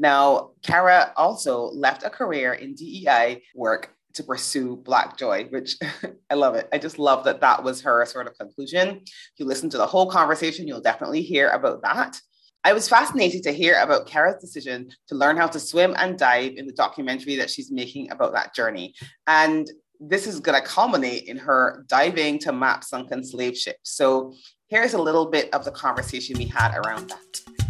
Now, 0.00 0.52
Kara 0.62 1.12
also 1.14 1.64
left 1.72 2.04
a 2.04 2.10
career 2.10 2.54
in 2.54 2.74
DEI 2.74 3.42
work 3.54 3.94
to 4.14 4.24
pursue 4.24 4.76
Black 4.76 5.18
joy, 5.18 5.44
which 5.50 5.76
I 6.30 6.34
love 6.34 6.54
it. 6.54 6.68
I 6.72 6.78
just 6.78 6.98
love 6.98 7.22
that 7.24 7.42
that 7.42 7.62
was 7.62 7.82
her 7.82 8.04
sort 8.06 8.26
of 8.26 8.36
conclusion. 8.38 9.02
If 9.04 9.32
you 9.36 9.44
listen 9.44 9.68
to 9.70 9.76
the 9.76 9.86
whole 9.86 10.10
conversation, 10.10 10.66
you'll 10.66 10.80
definitely 10.80 11.20
hear 11.20 11.50
about 11.50 11.82
that. 11.82 12.18
I 12.64 12.72
was 12.72 12.88
fascinated 12.88 13.42
to 13.42 13.52
hear 13.52 13.78
about 13.78 14.06
Kara's 14.06 14.40
decision 14.40 14.88
to 15.08 15.14
learn 15.14 15.36
how 15.36 15.48
to 15.48 15.60
swim 15.60 15.94
and 15.98 16.18
dive 16.18 16.54
in 16.56 16.66
the 16.66 16.72
documentary 16.72 17.36
that 17.36 17.50
she's 17.50 17.70
making 17.70 18.10
about 18.10 18.32
that 18.32 18.54
journey. 18.54 18.94
And 19.26 19.70
this 20.00 20.26
is 20.26 20.40
going 20.40 20.60
to 20.60 20.66
culminate 20.66 21.24
in 21.24 21.36
her 21.36 21.84
diving 21.88 22.38
to 22.40 22.52
map 22.52 22.84
sunken 22.84 23.22
slave 23.22 23.56
ships. 23.56 23.90
So 23.90 24.32
here's 24.68 24.94
a 24.94 25.02
little 25.02 25.26
bit 25.26 25.52
of 25.52 25.66
the 25.66 25.72
conversation 25.72 26.38
we 26.38 26.46
had 26.46 26.74
around 26.74 27.10
that. 27.10 27.69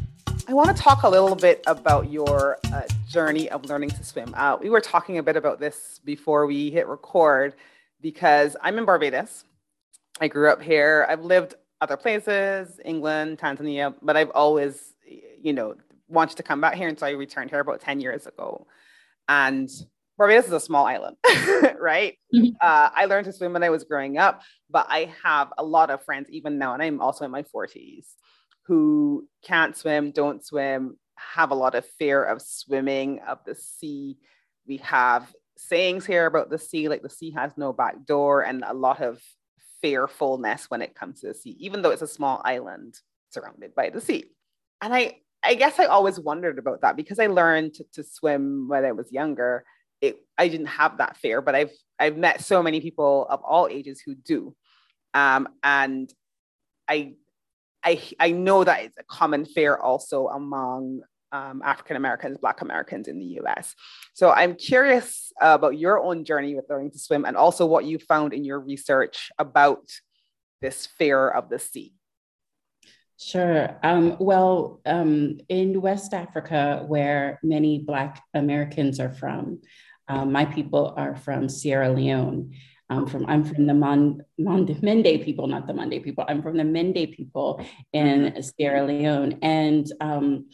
I 0.50 0.52
want 0.52 0.76
to 0.76 0.82
talk 0.82 1.04
a 1.04 1.08
little 1.08 1.36
bit 1.36 1.62
about 1.68 2.10
your 2.10 2.58
uh, 2.72 2.82
journey 3.08 3.48
of 3.50 3.66
learning 3.66 3.90
to 3.90 4.02
swim. 4.02 4.34
Uh, 4.36 4.56
we 4.60 4.68
were 4.68 4.80
talking 4.80 5.16
a 5.18 5.22
bit 5.22 5.36
about 5.36 5.60
this 5.60 6.00
before 6.04 6.44
we 6.44 6.72
hit 6.72 6.88
record 6.88 7.54
because 8.00 8.56
I'm 8.60 8.76
in 8.76 8.84
Barbados. 8.84 9.44
I 10.20 10.26
grew 10.26 10.50
up 10.50 10.60
here. 10.60 11.06
I've 11.08 11.24
lived 11.24 11.54
other 11.80 11.96
places, 11.96 12.80
England, 12.84 13.38
Tanzania, 13.38 13.94
but 14.02 14.16
I've 14.16 14.30
always, 14.30 14.92
you 15.40 15.52
know, 15.52 15.76
wanted 16.08 16.36
to 16.38 16.42
come 16.42 16.60
back 16.60 16.74
here. 16.74 16.88
And 16.88 16.98
so 16.98 17.06
I 17.06 17.10
returned 17.10 17.50
here 17.50 17.60
about 17.60 17.80
10 17.80 18.00
years 18.00 18.26
ago. 18.26 18.66
And 19.28 19.70
Barbados 20.18 20.46
is 20.46 20.52
a 20.52 20.58
small 20.58 20.84
island, 20.84 21.16
right? 21.78 22.18
Mm-hmm. 22.34 22.56
Uh, 22.60 22.90
I 22.92 23.04
learned 23.04 23.26
to 23.26 23.32
swim 23.32 23.52
when 23.52 23.62
I 23.62 23.70
was 23.70 23.84
growing 23.84 24.18
up, 24.18 24.42
but 24.68 24.86
I 24.88 25.14
have 25.22 25.52
a 25.58 25.62
lot 25.62 25.90
of 25.90 26.04
friends 26.04 26.28
even 26.28 26.58
now, 26.58 26.74
and 26.74 26.82
I'm 26.82 27.00
also 27.00 27.24
in 27.24 27.30
my 27.30 27.44
40s 27.44 28.06
who 28.66 29.28
can't 29.42 29.76
swim, 29.76 30.10
don't 30.10 30.44
swim, 30.44 30.96
have 31.16 31.50
a 31.50 31.54
lot 31.54 31.74
of 31.74 31.84
fear 31.98 32.22
of 32.22 32.40
swimming, 32.40 33.20
of 33.26 33.38
the 33.44 33.54
sea. 33.54 34.18
We 34.66 34.78
have 34.78 35.32
sayings 35.56 36.06
here 36.06 36.26
about 36.26 36.50
the 36.50 36.58
sea, 36.58 36.88
like 36.88 37.02
the 37.02 37.10
sea 37.10 37.30
has 37.32 37.52
no 37.56 37.72
back 37.72 38.06
door, 38.06 38.42
and 38.42 38.64
a 38.66 38.74
lot 38.74 39.00
of 39.00 39.20
fearfulness 39.82 40.70
when 40.70 40.82
it 40.82 40.94
comes 40.94 41.20
to 41.20 41.28
the 41.28 41.34
sea, 41.34 41.56
even 41.58 41.82
though 41.82 41.90
it's 41.90 42.02
a 42.02 42.06
small 42.06 42.40
island 42.44 42.98
surrounded 43.30 43.74
by 43.74 43.90
the 43.90 44.00
sea. 44.00 44.24
And 44.80 44.94
I, 44.94 45.16
I 45.42 45.54
guess 45.54 45.78
I 45.78 45.86
always 45.86 46.18
wondered 46.18 46.58
about 46.58 46.82
that 46.82 46.96
because 46.96 47.18
I 47.18 47.26
learned 47.26 47.74
to, 47.74 47.84
to 47.94 48.04
swim 48.04 48.68
when 48.68 48.84
I 48.84 48.92
was 48.92 49.12
younger. 49.12 49.64
It, 50.00 50.18
I 50.38 50.48
didn't 50.48 50.66
have 50.66 50.98
that 50.98 51.16
fear, 51.16 51.42
but 51.42 51.54
I've 51.54 51.72
I've 51.98 52.16
met 52.16 52.42
so 52.42 52.62
many 52.62 52.80
people 52.80 53.26
of 53.28 53.42
all 53.42 53.68
ages 53.68 54.00
who 54.00 54.14
do, 54.14 54.56
um, 55.12 55.48
and 55.62 56.10
I 56.88 57.14
I, 57.84 58.02
I 58.18 58.30
know 58.30 58.64
that 58.64 58.84
it's 58.84 58.98
a 58.98 59.04
common 59.04 59.44
fear 59.44 59.76
also 59.76 60.28
among 60.28 61.02
um, 61.32 61.62
African 61.64 61.96
Americans, 61.96 62.38
Black 62.38 62.60
Americans 62.60 63.08
in 63.08 63.18
the 63.18 63.40
US. 63.40 63.74
So 64.14 64.30
I'm 64.30 64.54
curious 64.54 65.32
uh, 65.40 65.54
about 65.54 65.78
your 65.78 66.00
own 66.00 66.24
journey 66.24 66.54
with 66.54 66.66
learning 66.68 66.90
to 66.92 66.98
swim 66.98 67.24
and 67.24 67.36
also 67.36 67.66
what 67.66 67.84
you 67.84 67.98
found 67.98 68.32
in 68.32 68.44
your 68.44 68.60
research 68.60 69.30
about 69.38 69.84
this 70.60 70.86
fear 70.86 71.28
of 71.28 71.48
the 71.48 71.58
sea. 71.58 71.94
Sure. 73.18 73.78
Um, 73.82 74.16
well, 74.18 74.80
um, 74.86 75.38
in 75.48 75.80
West 75.80 76.14
Africa, 76.14 76.84
where 76.86 77.38
many 77.42 77.78
Black 77.78 78.22
Americans 78.32 78.98
are 78.98 79.10
from, 79.10 79.60
um, 80.08 80.32
my 80.32 80.46
people 80.46 80.94
are 80.96 81.14
from 81.14 81.48
Sierra 81.48 81.92
Leone. 81.92 82.54
I'm 82.90 83.06
from 83.06 83.24
I'm 83.26 83.44
from 83.44 83.66
the 83.66 83.74
Mon, 83.74 84.22
Mon, 84.38 84.66
Mende 84.82 85.24
people, 85.24 85.46
not 85.46 85.66
the 85.66 85.72
Monday 85.72 86.00
people. 86.00 86.24
I'm 86.28 86.42
from 86.42 86.56
the 86.56 86.64
Mende 86.64 87.12
people 87.12 87.64
in 87.92 88.32
mm-hmm. 88.32 88.40
Sierra 88.40 88.84
Leone, 88.84 89.38
and 89.42 89.90
um, 90.00 90.46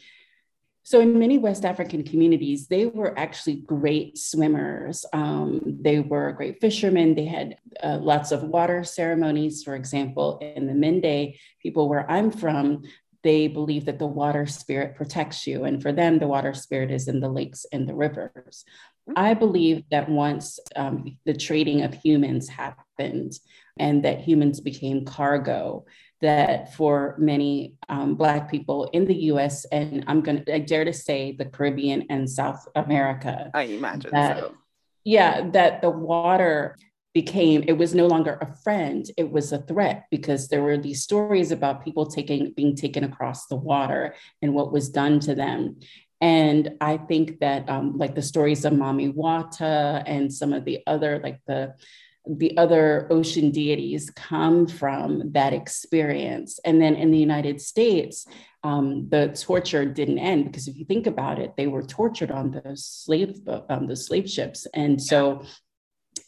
so 0.87 1.01
in 1.01 1.19
many 1.19 1.37
West 1.37 1.65
African 1.65 2.05
communities, 2.05 2.69
they 2.69 2.87
were 2.87 3.19
actually 3.19 3.57
great 3.57 4.17
swimmers. 4.17 5.05
Um, 5.13 5.79
they 5.81 5.99
were 5.99 6.31
great 6.31 6.61
fishermen. 6.61 7.17
They 7.17 7.25
had 7.25 7.57
uh, 7.83 7.99
lots 8.01 8.31
of 8.31 8.45
water 8.45 8.85
ceremonies. 8.85 9.65
For 9.65 9.75
example, 9.75 10.39
in 10.39 10.69
the 10.69 10.75
Mende 10.75 11.35
people 11.61 11.89
where 11.89 12.09
I'm 12.09 12.31
from, 12.31 12.85
they 13.23 13.49
believe 13.49 13.87
that 13.87 13.99
the 13.99 14.07
water 14.07 14.47
spirit 14.47 14.95
protects 14.95 15.47
you. 15.47 15.65
And 15.65 15.83
for 15.83 15.93
them, 15.93 16.19
the 16.19 16.29
water 16.29 16.55
spirit 16.55 16.91
is 16.91 17.09
in 17.09 17.21
the 17.21 17.29
lakes 17.29 17.67
and 17.73 17.89
the 17.89 17.95
rivers. 17.95 18.65
I 19.15 19.35
believe 19.35 19.85
that 19.91 20.09
once 20.09 20.59
um, 20.75 21.17
the 21.25 21.35
trading 21.35 21.83
of 21.83 21.95
humans 21.95 22.49
happened 22.49 23.39
and 23.79 24.05
that 24.05 24.21
humans 24.21 24.61
became 24.61 25.05
cargo, 25.05 25.85
that 26.23 26.75
for 26.75 27.15
many 27.19 27.75
um, 27.89 28.15
Black 28.15 28.51
people 28.51 28.89
in 28.93 29.05
the 29.05 29.15
US, 29.33 29.65
and 29.67 30.05
I'm 30.07 30.23
going 30.23 30.45
to, 30.45 30.55
I 30.55 30.59
dare 30.61 30.85
to 30.85 30.93
say 30.93 31.33
the 31.33 31.45
Caribbean 31.45 32.07
and 32.11 32.29
South 32.29 32.67
America. 32.75 33.51
I 33.55 33.63
imagine 33.63 34.11
that, 34.13 34.39
so. 34.39 34.55
Yeah, 35.05 35.51
that 35.51 35.83
the 35.83 35.91
water 35.91 36.77
became 37.17 37.65
it 37.67 37.79
was 37.79 37.95
no 37.95 38.07
longer 38.07 38.37
a 38.43 38.55
friend 38.63 39.11
it 39.17 39.31
was 39.37 39.51
a 39.51 39.63
threat 39.63 40.05
because 40.11 40.49
there 40.49 40.63
were 40.63 40.77
these 40.77 41.03
stories 41.03 41.51
about 41.51 41.83
people 41.83 42.05
taking 42.05 42.53
being 42.53 42.77
taken 42.77 43.05
across 43.05 43.47
the 43.47 43.57
water 43.57 44.15
and 44.43 44.53
what 44.53 44.71
was 44.71 44.91
done 44.91 45.19
to 45.19 45.35
them 45.35 45.77
and 46.21 46.73
I 46.81 46.99
think 46.99 47.41
that 47.41 47.69
um, 47.71 47.97
like 47.97 48.15
the 48.15 48.29
stories 48.33 48.67
of 48.67 48.75
Mami 48.75 49.15
Wata 49.15 50.03
and 50.07 50.33
some 50.33 50.53
of 50.53 50.67
the 50.67 50.81
other 50.87 51.19
like 51.27 51.41
the 51.47 51.75
the 52.27 52.57
other 52.59 53.07
ocean 53.11 53.51
deities 53.51 54.11
come 54.11 54.67
from 54.67 55.31
that 55.33 55.53
experience. 55.53 56.59
And 56.65 56.83
then 56.83 56.97
in 56.97 57.13
the 57.13 57.19
United 57.19 57.61
States, 57.61 58.27
um, 58.65 59.09
the 59.11 59.29
torture 59.29 59.85
didn't 59.85 60.19
end 60.19 60.47
because 60.47 60.67
if 60.67 60.77
you 60.77 60.85
think 60.85 61.07
about 61.07 61.39
it, 61.39 61.55
they 61.57 61.69
were 61.69 61.85
tortured 61.85 62.33
on 62.33 62.51
those 62.51 62.85
slave 62.85 63.39
um, 63.69 63.87
the 63.87 63.95
slave 63.95 64.29
ships. 64.29 64.67
And 64.75 65.01
so 65.01 65.45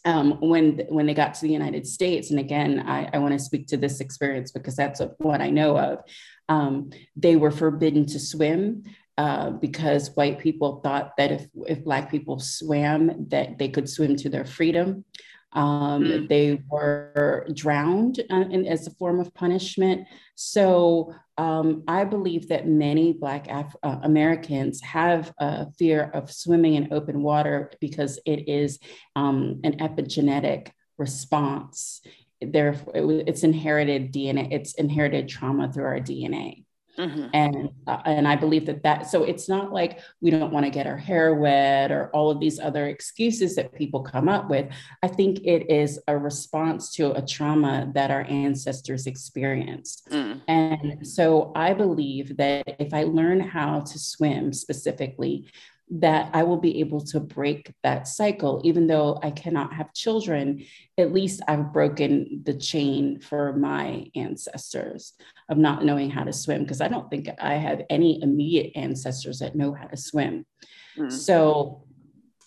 um, 0.05 0.39
when 0.39 0.79
when 0.89 1.05
they 1.05 1.13
got 1.13 1.33
to 1.35 1.41
the 1.41 1.51
United 1.51 1.85
States, 1.85 2.31
and 2.31 2.39
again, 2.39 2.83
I, 2.87 3.09
I 3.13 3.17
want 3.17 3.33
to 3.33 3.39
speak 3.39 3.67
to 3.67 3.77
this 3.77 3.99
experience 3.99 4.51
because 4.51 4.75
that's 4.75 5.01
what 5.17 5.41
I 5.41 5.49
know 5.49 5.77
of. 5.77 5.99
Um, 6.47 6.91
they 7.15 7.35
were 7.35 7.51
forbidden 7.51 8.05
to 8.07 8.19
swim. 8.19 8.83
Uh, 9.17 9.49
because 9.49 10.11
white 10.11 10.39
people 10.39 10.79
thought 10.79 11.11
that 11.17 11.29
if, 11.29 11.45
if 11.67 11.83
black 11.83 12.09
people 12.09 12.39
swam 12.39 13.27
that 13.27 13.57
they 13.57 13.67
could 13.67 13.89
swim 13.89 14.15
to 14.15 14.29
their 14.29 14.45
freedom 14.45 15.03
um, 15.51 16.03
mm. 16.05 16.29
they 16.29 16.61
were 16.69 17.45
drowned 17.53 18.21
uh, 18.31 18.45
in, 18.49 18.65
as 18.65 18.87
a 18.87 18.91
form 18.91 19.19
of 19.19 19.33
punishment 19.33 20.07
so 20.35 21.13
um, 21.39 21.83
i 21.87 22.03
believe 22.03 22.49
that 22.49 22.67
many 22.67 23.13
black 23.13 23.47
Af- 23.49 23.75
uh, 23.81 23.99
americans 24.03 24.81
have 24.81 25.31
a 25.39 25.71
fear 25.79 26.03
of 26.13 26.31
swimming 26.31 26.75
in 26.75 26.93
open 26.93 27.23
water 27.23 27.71
because 27.79 28.19
it 28.25 28.49
is 28.49 28.79
um, 29.15 29.61
an 29.63 29.77
epigenetic 29.79 30.71
response. 30.99 32.01
There 32.41 32.75
it's 32.93 33.43
inherited 33.43 34.13
dna 34.13 34.47
it's 34.51 34.73
inherited 34.75 35.27
trauma 35.27 35.71
through 35.71 35.85
our 35.85 35.99
dna 35.99 36.63
Mm-hmm. 36.99 37.27
And 37.33 37.69
uh, 37.87 38.01
and 38.05 38.27
I 38.27 38.35
believe 38.35 38.65
that 38.65 38.83
that 38.83 39.09
so 39.09 39.23
it's 39.23 39.47
not 39.47 39.71
like 39.71 40.01
we 40.19 40.31
don't 40.31 40.51
want 40.51 40.65
to 40.65 40.69
get 40.69 40.85
our 40.85 40.97
hair 40.97 41.33
wet 41.33 41.91
or 41.91 42.09
all 42.09 42.29
of 42.29 42.41
these 42.41 42.59
other 42.59 42.87
excuses 42.87 43.55
that 43.55 43.73
people 43.73 44.01
come 44.01 44.27
up 44.27 44.49
with. 44.49 44.67
I 45.01 45.07
think 45.07 45.39
it 45.45 45.71
is 45.71 45.97
a 46.09 46.17
response 46.17 46.93
to 46.95 47.13
a 47.13 47.25
trauma 47.25 47.89
that 47.95 48.11
our 48.11 48.23
ancestors 48.23 49.07
experienced. 49.07 50.09
Mm. 50.09 50.41
And 50.49 51.07
so 51.07 51.53
I 51.55 51.73
believe 51.73 52.35
that 52.35 52.75
if 52.79 52.93
I 52.93 53.03
learn 53.03 53.39
how 53.39 53.79
to 53.79 53.97
swim 53.97 54.51
specifically, 54.51 55.47
that 55.91 56.29
I 56.33 56.43
will 56.43 56.57
be 56.57 56.79
able 56.81 57.01
to 57.05 57.19
break 57.19 57.73
that 57.81 58.07
cycle. 58.07 58.61
Even 58.63 58.85
though 58.85 59.19
I 59.23 59.31
cannot 59.31 59.73
have 59.73 59.93
children, 59.93 60.63
at 60.97 61.11
least 61.11 61.41
I've 61.47 61.73
broken 61.73 62.41
the 62.43 62.53
chain 62.53 63.19
for 63.19 63.53
my 63.53 64.05
ancestors 64.15 65.13
of 65.49 65.57
not 65.57 65.83
knowing 65.83 66.11
how 66.11 66.23
to 66.23 66.33
swim, 66.33 66.61
because 66.61 66.81
I 66.81 66.89
don't 66.89 67.09
think 67.09 67.27
I 67.41 67.55
have 67.55 67.81
any 67.89 68.21
immediate 68.21 68.73
ancestors 68.75 69.39
that 69.39 69.55
know 69.55 69.73
how 69.73 69.87
to 69.87 69.97
swim. 69.97 70.45
Mm-hmm. 70.97 71.09
So 71.09 71.85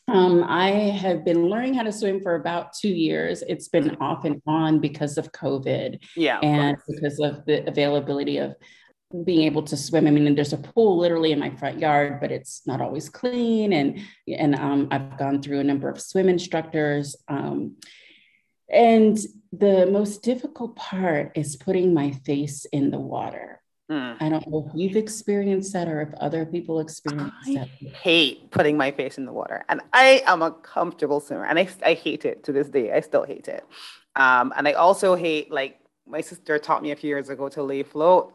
um, 0.09 0.45
I 0.45 0.71
have 0.71 1.25
been 1.25 1.49
learning 1.49 1.75
how 1.75 1.85
to 1.85 1.93
swim 1.93 2.21
for 2.21 2.35
about 2.35 2.75
two 2.75 2.89
years. 2.89 3.43
It's 3.43 3.69
been 3.69 3.97
off 3.97 4.25
and 4.25 4.43
on 4.47 4.79
because 4.79 5.19
of 5.19 5.33
COVID. 5.33 5.99
Yeah. 6.17 6.39
And 6.41 6.77
because 6.89 7.19
of 7.19 7.45
the 7.47 7.67
availability 7.69 8.39
of 8.39 8.55
being 9.25 9.43
able 9.43 9.63
to 9.63 9.77
swim. 9.77 10.07
I 10.07 10.11
mean, 10.11 10.35
there's 10.35 10.53
a 10.53 10.59
pool 10.59 10.99
literally 10.99 11.33
in 11.33 11.39
my 11.39 11.51
front 11.51 11.79
yard, 11.79 12.21
but 12.21 12.31
it's 12.31 12.63
not 12.67 12.81
always 12.81 13.09
clean. 13.09 13.73
And 13.73 14.01
and 14.27 14.55
um, 14.55 14.89
I've 14.91 15.19
gone 15.19 15.43
through 15.43 15.61
a 15.61 15.65
number 15.65 15.89
of 15.89 16.01
swim 16.01 16.29
instructors. 16.29 17.17
Um, 17.29 17.77
and 18.69 19.19
the 19.53 19.87
most 19.87 20.23
difficult 20.23 20.77
part 20.77 21.33
is 21.37 21.57
putting 21.57 21.93
my 21.93 22.13
face 22.25 22.65
in 22.67 22.91
the 22.91 22.99
water. 22.99 23.61
Mm. 23.91 24.17
I 24.21 24.29
don't 24.31 24.49
know 24.49 24.67
if 24.67 24.73
you've 24.75 24.97
experienced 24.97 25.75
that 25.75 25.89
or 25.89 26.01
if 26.01 26.15
other 26.15 26.47
people 26.47 26.81
experience 26.81 27.33
I 27.47 27.55
that. 27.55 27.69
hate 27.69 28.51
putting 28.51 28.79
my 28.79 28.91
face 28.91 29.19
in 29.19 29.27
the 29.27 29.33
water. 29.33 29.65
And 29.69 29.83
I 29.93 30.23
am 30.27 30.41
a 30.41 30.51
comfortable 30.51 31.21
swimmer 31.21 31.45
and 31.45 31.59
I, 31.59 31.69
I 31.85 31.93
hate 31.95 32.25
it 32.25 32.45
to 32.45 32.53
this 32.53 32.69
day. 32.69 32.93
I 32.93 33.01
still 33.01 33.25
hate 33.25 33.49
it. 33.49 33.65
Um, 34.17 34.53
and 34.57 34.67
I 34.67 34.73
also 34.73 35.15
hate, 35.15 35.51
like, 35.51 35.79
my 36.07 36.21
sister 36.21 36.59
taught 36.59 36.83
me 36.83 36.91
a 36.91 36.97
few 36.97 37.09
years 37.09 37.29
ago 37.29 37.49
to 37.51 37.63
lay 37.63 37.83
float. 37.83 38.33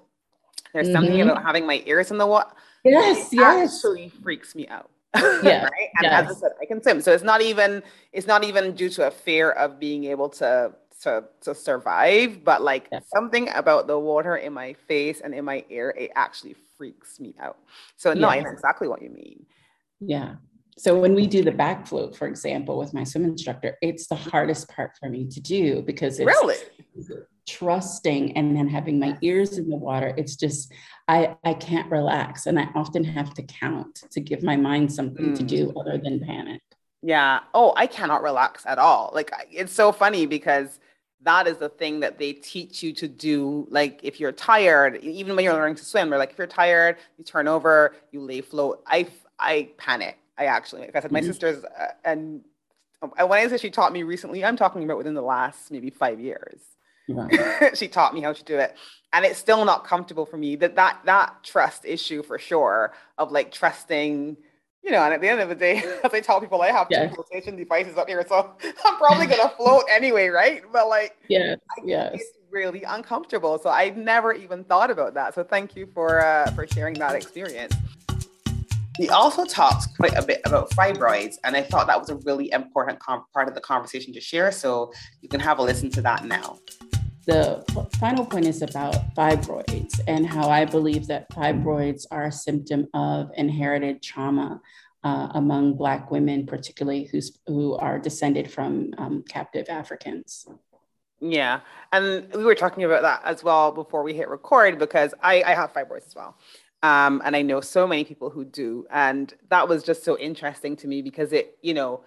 There's 0.78 0.90
mm-hmm. 0.90 0.96
something 0.96 1.22
about 1.22 1.42
having 1.42 1.66
my 1.66 1.82
ears 1.88 2.12
in 2.12 2.20
the 2.20 2.28
water. 2.28 2.52
Yes, 2.86 3.30
yes. 3.32 3.34
It 3.34 3.88
actually 3.88 4.10
freaks 4.22 4.54
me 4.54 4.68
out. 4.68 4.92
Yeah. 5.16 5.64
right. 5.64 5.90
And 5.98 6.04
yes. 6.04 6.30
as 6.30 6.38
I 6.38 6.40
said, 6.40 6.52
I 6.62 6.66
can 6.66 6.84
swim. 6.84 7.02
So 7.02 7.12
it's 7.14 7.24
not 7.24 7.42
even, 7.42 7.82
it's 8.14 8.28
not 8.28 8.44
even 8.44 8.76
due 8.76 8.90
to 8.90 9.08
a 9.08 9.12
fear 9.12 9.50
of 9.50 9.80
being 9.80 10.04
able 10.04 10.30
to 10.30 10.74
to 11.02 11.24
to 11.42 11.54
survive 11.54 12.44
but 12.44 12.64
like 12.64 12.90
something 13.14 13.50
about 13.54 13.86
the 13.86 14.00
water 14.00 14.38
in 14.38 14.52
my 14.52 14.74
face 14.74 15.22
and 15.22 15.32
in 15.32 15.46
my 15.46 15.64
ear 15.70 15.94
it 15.96 16.10
actually 16.16 16.56
freaks 16.76 17.20
me 17.20 17.36
out 17.40 17.58
so 17.98 18.16
no 18.16 18.22
yeah. 18.22 18.34
i 18.34 18.40
know 18.40 18.50
exactly 18.50 18.88
what 18.88 19.00
you 19.00 19.12
mean 19.12 19.46
yeah 20.00 20.34
so 20.76 21.00
when 21.00 21.14
we 21.14 21.28
do 21.28 21.44
the 21.44 21.52
back 21.52 21.86
float 21.86 22.16
for 22.16 22.28
example 22.28 22.80
with 22.80 22.96
my 22.96 23.04
swim 23.04 23.26
instructor 23.26 23.78
it's 23.84 24.08
the 24.08 24.16
hardest 24.16 24.68
part 24.70 24.90
for 25.00 25.08
me 25.08 25.28
to 25.28 25.40
do 25.40 25.84
because 25.84 26.20
it's 26.20 26.26
really 26.26 26.56
trusting 27.48 28.36
and 28.38 28.56
then 28.56 28.68
having 28.68 29.00
my 29.00 29.18
ears 29.22 29.58
in 29.58 29.70
the 29.70 29.76
water 29.76 30.14
it's 30.18 30.36
just 30.36 30.72
i 31.08 31.36
i 31.44 31.54
can't 31.54 31.90
relax 31.90 32.46
and 32.46 32.60
i 32.60 32.68
often 32.76 33.04
have 33.04 33.34
to 33.34 33.42
count 33.44 34.04
to 34.12 34.20
give 34.20 34.44
my 34.44 34.56
mind 34.56 34.92
something 34.92 35.32
mm. 35.32 35.36
to 35.36 35.44
do 35.44 35.74
other 35.80 35.98
than 35.98 36.20
panic 36.20 36.62
yeah 37.02 37.40
oh 37.54 37.74
i 37.78 37.88
cannot 37.88 38.22
relax 38.22 38.66
at 38.66 38.78
all 38.78 39.12
like 39.14 39.32
it's 39.52 39.74
so 39.74 39.92
funny 39.92 40.26
because 40.26 40.80
that 41.22 41.48
is 41.48 41.58
the 41.58 41.70
thing 41.70 42.00
that 42.02 42.18
they 42.18 42.34
teach 42.34 42.84
you 42.84 42.94
to 42.94 43.08
do. 43.08 43.68
Like 43.70 44.00
if 44.04 44.20
you're 44.20 44.32
tired, 44.32 44.98
even 45.04 45.36
when 45.36 45.46
you're 45.46 45.54
learning 45.54 45.76
to 45.76 45.86
swim, 45.86 46.10
they're 46.10 46.20
like, 46.20 46.32
if 46.32 46.38
you're 46.38 46.48
tired, 46.48 46.98
you 47.18 47.24
turn 47.24 47.48
over, 47.48 47.96
you 48.12 48.22
lay 48.22 48.42
float. 48.42 48.84
I, 48.86 49.08
I 49.40 49.70
panic. 49.78 50.18
I 50.38 50.46
actually, 50.46 50.82
like 50.82 50.96
I 50.96 51.00
said, 51.00 51.12
my 51.12 51.20
mm-hmm. 51.20 51.28
sisters, 51.28 51.64
uh, 51.64 51.88
and 52.06 52.42
when 53.02 53.32
I 53.32 53.48
say 53.48 53.58
she 53.58 53.72
taught 53.72 53.92
me 53.92 54.04
recently, 54.04 54.46
I'm 54.46 54.56
talking 54.56 54.84
about 54.84 54.98
within 54.98 55.16
the 55.16 55.22
last 55.22 55.72
maybe 55.72 55.90
five 55.90 56.20
years. 56.20 56.62
she 57.74 57.88
taught 57.88 58.14
me 58.14 58.22
how 58.22 58.34
to 58.34 58.44
do 58.44 58.58
it. 58.58 58.76
And 59.14 59.26
it's 59.26 59.40
still 59.40 59.64
not 59.64 59.86
comfortable 59.86 60.26
for 60.26 60.38
me 60.38 60.56
that 60.58 60.76
that 60.76 61.00
that 61.06 61.44
trust 61.44 61.86
issue 61.86 62.24
for 62.24 62.38
sure 62.38 62.94
of 63.18 63.32
like 63.32 63.52
trusting 63.52 64.38
you 64.88 64.94
know, 64.94 65.04
and 65.04 65.14
at 65.14 65.20
the 65.20 65.28
end 65.28 65.42
of 65.42 65.50
the 65.50 65.56
day, 65.56 65.84
as 66.04 66.14
I 66.14 66.22
tell 66.22 66.40
people, 66.40 66.62
I 66.62 66.72
have 66.72 66.88
two 66.88 67.14
flotation 67.14 67.58
devices 67.58 67.98
up 67.98 68.08
here, 68.08 68.26
so 68.26 68.54
I'm 68.86 68.96
probably 68.96 69.28
gonna 69.28 69.50
float 69.58 69.84
anyway, 69.92 70.30
right? 70.30 70.64
But 70.72 70.88
like, 70.88 71.18
yeah, 71.28 71.56
yes, 71.84 72.12
it's 72.14 72.38
really 72.50 72.84
uncomfortable. 72.84 73.60
So 73.60 73.70
I 73.70 73.90
never 73.90 74.32
even 74.32 74.64
thought 74.64 74.90
about 74.90 75.14
that. 75.16 75.36
So 75.36 75.44
thank 75.44 75.76
you 75.76 75.90
for 75.94 76.24
uh, 76.24 76.52
for 76.52 76.66
sharing 76.68 76.94
that 76.96 77.16
experience. 77.16 77.76
He 78.96 79.10
also 79.10 79.46
talks 79.46 79.88
quite 79.88 80.16
a 80.16 80.26
bit 80.26 80.40
about 80.46 80.70
fibroids, 80.72 81.36
and 81.44 81.56
I 81.56 81.64
thought 81.64 81.88
that 81.88 82.00
was 82.00 82.10
a 82.10 82.16
really 82.16 82.50
important 82.52 83.00
com- 83.00 83.26
part 83.34 83.50
of 83.50 83.56
the 83.56 83.62
conversation 83.62 84.14
to 84.14 84.22
share. 84.22 84.54
So 84.54 84.94
you 85.22 85.28
can 85.28 85.42
have 85.42 85.60
a 85.60 85.64
listen 85.64 85.92
to 85.92 86.02
that 86.02 86.24
now 86.24 86.58
the 87.28 87.62
final 88.00 88.26
point 88.26 88.46
is 88.46 88.62
about 88.62 89.14
fibroids 89.14 90.00
and 90.08 90.26
how 90.26 90.50
I 90.50 90.64
believe 90.64 91.08
that 91.08 91.30
fibroids 91.30 92.06
are 92.10 92.26
a 92.26 92.32
symptom 92.32 92.88
of 92.94 93.30
inherited 93.36 94.02
trauma 94.02 94.62
uh, 95.04 95.28
among 95.34 95.76
Black 95.76 96.10
women, 96.10 96.46
particularly 96.46 97.04
who's, 97.04 97.38
who 97.46 97.76
are 97.76 98.00
descended 98.00 98.50
from 98.50 98.94
um, 98.98 99.24
captive 99.28 99.68
Africans. 99.70 100.48
Yeah. 101.20 101.60
And 101.92 102.34
we 102.34 102.46
were 102.46 102.56
talking 102.56 102.86
about 102.86 103.02
that 103.02 103.22
as 103.26 103.44
well 103.44 103.74
before 103.74 104.04
we 104.04 104.14
hit 104.14 104.30
record 104.30 104.80
because 104.80 105.14
I, 105.22 105.44
I 105.44 105.54
have 105.54 105.74
fibroids 105.74 106.08
as 106.08 106.16
well. 106.16 106.38
Um, 106.82 107.22
and 107.26 107.36
I 107.36 107.42
know 107.42 107.60
so 107.60 107.86
many 107.86 108.06
people 108.06 108.30
who 108.30 108.46
do. 108.46 108.86
And 108.90 109.34
that 109.50 109.68
was 109.68 109.84
just 109.84 110.06
so 110.06 110.18
interesting 110.18 110.78
to 110.78 110.88
me 110.88 111.02
because 111.02 111.34
it, 111.34 111.58
you 111.62 111.74
know, 111.74 112.06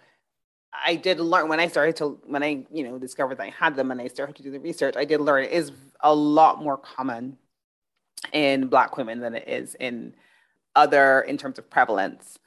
I 0.72 0.96
did 0.96 1.20
learn 1.20 1.48
when 1.48 1.60
I 1.60 1.68
started 1.68 1.96
to 1.96 2.20
when 2.26 2.42
I 2.42 2.66
you 2.70 2.84
know 2.84 2.99
discovered 2.99 3.36
that 3.36 3.45
I 3.45 3.50
had 3.50 3.76
them 3.76 3.90
and 3.90 4.00
I 4.00 4.08
started 4.08 4.36
to 4.36 4.42
do 4.42 4.50
the 4.50 4.60
research. 4.60 4.97
I 4.97 5.04
did 5.04 5.21
learn 5.21 5.45
it 5.45 5.52
is 5.52 5.73
a 6.00 6.14
lot 6.14 6.62
more 6.62 6.76
common 6.76 7.38
in 8.32 8.68
Black 8.68 8.97
women 8.97 9.21
than 9.21 9.34
it 9.34 9.49
is 9.49 9.75
in 9.75 10.14
other 10.76 11.23
in 11.23 11.36
terms 11.36 11.58
of 11.58 11.68
prevalence. 11.71 12.38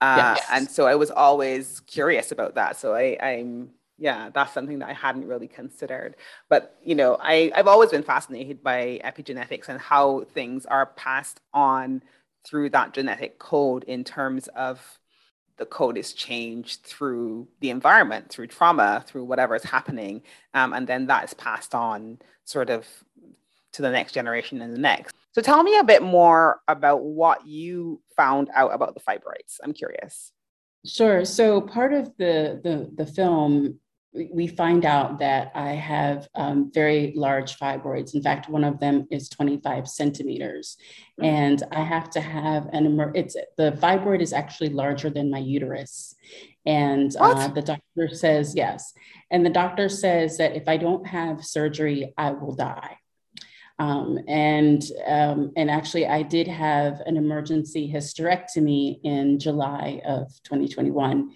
Uh, 0.00 0.34
yes. 0.36 0.46
And 0.50 0.70
so 0.70 0.86
I 0.86 0.96
was 0.96 1.10
always 1.10 1.80
curious 1.80 2.32
about 2.32 2.56
that. 2.56 2.76
So 2.76 2.94
I, 2.94 3.16
I'm 3.22 3.70
yeah, 3.98 4.30
that's 4.34 4.52
something 4.52 4.80
that 4.80 4.88
I 4.88 4.94
hadn't 4.94 5.28
really 5.28 5.46
considered. 5.46 6.16
But 6.48 6.76
you 6.82 6.94
know, 6.94 7.16
I 7.20 7.52
I've 7.54 7.68
always 7.68 7.90
been 7.90 8.02
fascinated 8.02 8.62
by 8.62 9.00
epigenetics 9.04 9.68
and 9.68 9.80
how 9.80 10.24
things 10.34 10.66
are 10.66 10.86
passed 10.86 11.40
on 11.54 12.02
through 12.44 12.70
that 12.70 12.92
genetic 12.94 13.38
code 13.38 13.84
in 13.84 14.02
terms 14.02 14.48
of 14.48 14.98
the 15.58 15.66
code 15.66 15.96
is 15.96 16.12
changed 16.12 16.82
through 16.82 17.48
the 17.60 17.70
environment, 17.70 18.28
through 18.30 18.46
trauma, 18.46 19.04
through 19.06 19.24
whatever 19.24 19.54
is 19.54 19.64
happening. 19.64 20.22
Um, 20.54 20.72
and 20.72 20.86
then 20.86 21.06
that 21.06 21.24
is 21.24 21.34
passed 21.34 21.74
on 21.74 22.18
sort 22.44 22.70
of 22.70 22.86
to 23.72 23.82
the 23.82 23.90
next 23.90 24.12
generation 24.12 24.60
and 24.60 24.72
the 24.72 24.78
next. 24.78 25.14
So 25.32 25.40
tell 25.40 25.62
me 25.62 25.78
a 25.78 25.84
bit 25.84 26.02
more 26.02 26.60
about 26.68 27.02
what 27.02 27.46
you 27.46 28.00
found 28.16 28.50
out 28.54 28.74
about 28.74 28.94
the 28.94 29.00
fibroids. 29.00 29.58
I'm 29.62 29.72
curious. 29.72 30.32
Sure. 30.84 31.24
So 31.24 31.60
part 31.60 31.92
of 31.92 32.12
the 32.18 32.60
the, 32.62 32.90
the 32.94 33.06
film 33.06 33.78
we 34.14 34.46
find 34.46 34.84
out 34.84 35.18
that 35.20 35.52
I 35.54 35.70
have 35.70 36.28
um, 36.34 36.70
very 36.72 37.14
large 37.16 37.58
fibroids. 37.58 38.14
In 38.14 38.22
fact, 38.22 38.48
one 38.48 38.64
of 38.64 38.78
them 38.78 39.06
is 39.10 39.28
25 39.30 39.88
centimeters, 39.88 40.76
mm-hmm. 41.18 41.24
and 41.24 41.62
I 41.72 41.82
have 41.82 42.10
to 42.10 42.20
have 42.20 42.66
an 42.72 42.86
emer- 42.86 43.12
it's 43.14 43.36
the 43.56 43.72
fibroid 43.72 44.20
is 44.20 44.32
actually 44.32 44.70
larger 44.70 45.08
than 45.08 45.30
my 45.30 45.38
uterus, 45.38 46.14
and 46.66 47.14
uh, 47.16 47.48
the 47.48 47.62
doctor 47.62 48.14
says 48.14 48.54
yes, 48.54 48.92
and 49.30 49.46
the 49.46 49.50
doctor 49.50 49.88
says 49.88 50.36
that 50.38 50.56
if 50.56 50.68
I 50.68 50.76
don't 50.76 51.06
have 51.06 51.44
surgery, 51.44 52.12
I 52.18 52.32
will 52.32 52.54
die. 52.54 52.98
Um, 53.78 54.18
and 54.28 54.82
um, 55.06 55.52
and 55.56 55.70
actually, 55.70 56.06
I 56.06 56.22
did 56.22 56.46
have 56.48 57.00
an 57.06 57.16
emergency 57.16 57.90
hysterectomy 57.90 59.00
in 59.02 59.38
July 59.38 60.02
of 60.04 60.28
2021. 60.44 61.32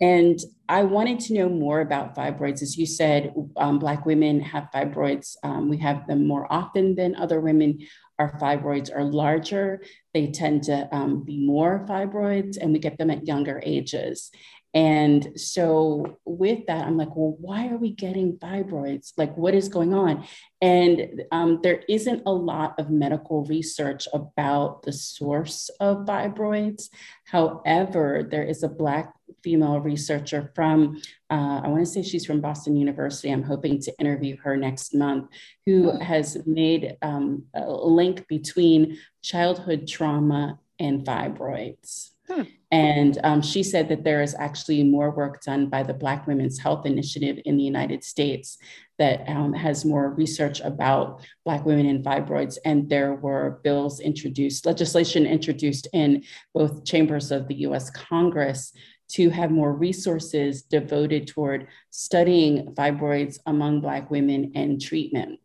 And 0.00 0.38
I 0.68 0.82
wanted 0.82 1.20
to 1.20 1.34
know 1.34 1.48
more 1.48 1.80
about 1.80 2.16
fibroids. 2.16 2.62
As 2.62 2.76
you 2.76 2.86
said, 2.86 3.32
um, 3.56 3.78
Black 3.78 4.04
women 4.04 4.40
have 4.40 4.68
fibroids. 4.74 5.36
Um, 5.42 5.68
we 5.68 5.78
have 5.78 6.06
them 6.06 6.26
more 6.26 6.52
often 6.52 6.94
than 6.94 7.14
other 7.14 7.40
women. 7.40 7.86
Our 8.18 8.38
fibroids 8.38 8.94
are 8.94 9.04
larger. 9.04 9.82
They 10.12 10.30
tend 10.30 10.64
to 10.64 10.88
um, 10.94 11.24
be 11.24 11.44
more 11.44 11.84
fibroids, 11.88 12.56
and 12.60 12.72
we 12.72 12.78
get 12.78 12.98
them 12.98 13.10
at 13.10 13.26
younger 13.26 13.60
ages. 13.64 14.30
And 14.74 15.38
so, 15.38 16.18
with 16.24 16.66
that, 16.66 16.84
I'm 16.84 16.96
like, 16.96 17.14
well, 17.14 17.36
why 17.38 17.68
are 17.68 17.76
we 17.76 17.92
getting 17.92 18.38
fibroids? 18.38 19.12
Like, 19.16 19.36
what 19.36 19.54
is 19.54 19.68
going 19.68 19.94
on? 19.94 20.26
And 20.60 21.22
um, 21.30 21.60
there 21.62 21.82
isn't 21.88 22.22
a 22.26 22.32
lot 22.32 22.74
of 22.80 22.90
medical 22.90 23.44
research 23.44 24.08
about 24.12 24.82
the 24.82 24.92
source 24.92 25.70
of 25.78 26.06
fibroids. 26.06 26.88
However, 27.26 28.26
there 28.28 28.42
is 28.42 28.64
a 28.64 28.68
Black 28.68 29.13
female 29.42 29.80
researcher 29.80 30.50
from, 30.54 31.00
uh, 31.30 31.60
I 31.62 31.68
want 31.68 31.84
to 31.84 31.90
say 31.90 32.02
she's 32.02 32.26
from 32.26 32.40
Boston 32.40 32.76
University. 32.76 33.30
I'm 33.30 33.42
hoping 33.42 33.80
to 33.82 33.98
interview 33.98 34.36
her 34.42 34.56
next 34.56 34.94
month, 34.94 35.28
who 35.66 35.98
has 35.98 36.38
made 36.46 36.96
um, 37.02 37.44
a 37.54 37.70
link 37.70 38.26
between 38.28 38.98
childhood 39.22 39.86
trauma 39.86 40.58
and 40.78 41.06
fibroids. 41.06 42.10
Hmm. 42.28 42.42
And 42.70 43.18
um, 43.22 43.42
she 43.42 43.62
said 43.62 43.88
that 43.90 44.02
there 44.02 44.22
is 44.22 44.34
actually 44.34 44.82
more 44.82 45.10
work 45.10 45.42
done 45.42 45.68
by 45.68 45.82
the 45.82 45.94
Black 45.94 46.26
Women's 46.26 46.58
Health 46.58 46.86
Initiative 46.86 47.38
in 47.44 47.56
the 47.56 47.62
United 47.62 48.02
States 48.02 48.58
that 48.98 49.28
um, 49.28 49.52
has 49.52 49.84
more 49.84 50.10
research 50.10 50.60
about 50.60 51.20
Black 51.44 51.64
women 51.64 51.86
and 51.86 52.04
fibroids. 52.04 52.58
And 52.64 52.88
there 52.88 53.14
were 53.14 53.60
bills 53.62 54.00
introduced, 54.00 54.66
legislation 54.66 55.26
introduced 55.26 55.86
in 55.92 56.24
both 56.54 56.84
chambers 56.84 57.30
of 57.30 57.46
the 57.46 57.56
US 57.66 57.90
Congress 57.90 58.72
to 59.08 59.30
have 59.30 59.50
more 59.50 59.72
resources 59.72 60.62
devoted 60.62 61.26
toward 61.26 61.68
studying 61.90 62.74
fibroids 62.74 63.38
among 63.46 63.80
Black 63.80 64.10
women 64.10 64.52
and 64.54 64.80
treatment. 64.80 65.40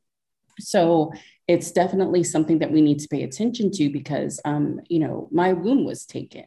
So 0.60 1.14
it's 1.48 1.72
definitely 1.72 2.24
something 2.24 2.60
that 2.60 2.72
we 2.72 2.82
need 2.82 3.00
to 3.00 3.08
pay 3.08 3.24
attention 3.24 3.72
to 3.72 3.90
because, 3.90 4.40
um, 4.46 4.82
you 4.88 5.00
know, 5.00 5.28
my 5.32 5.54
womb 5.54 5.86
was 5.86 6.06
taken. 6.06 6.46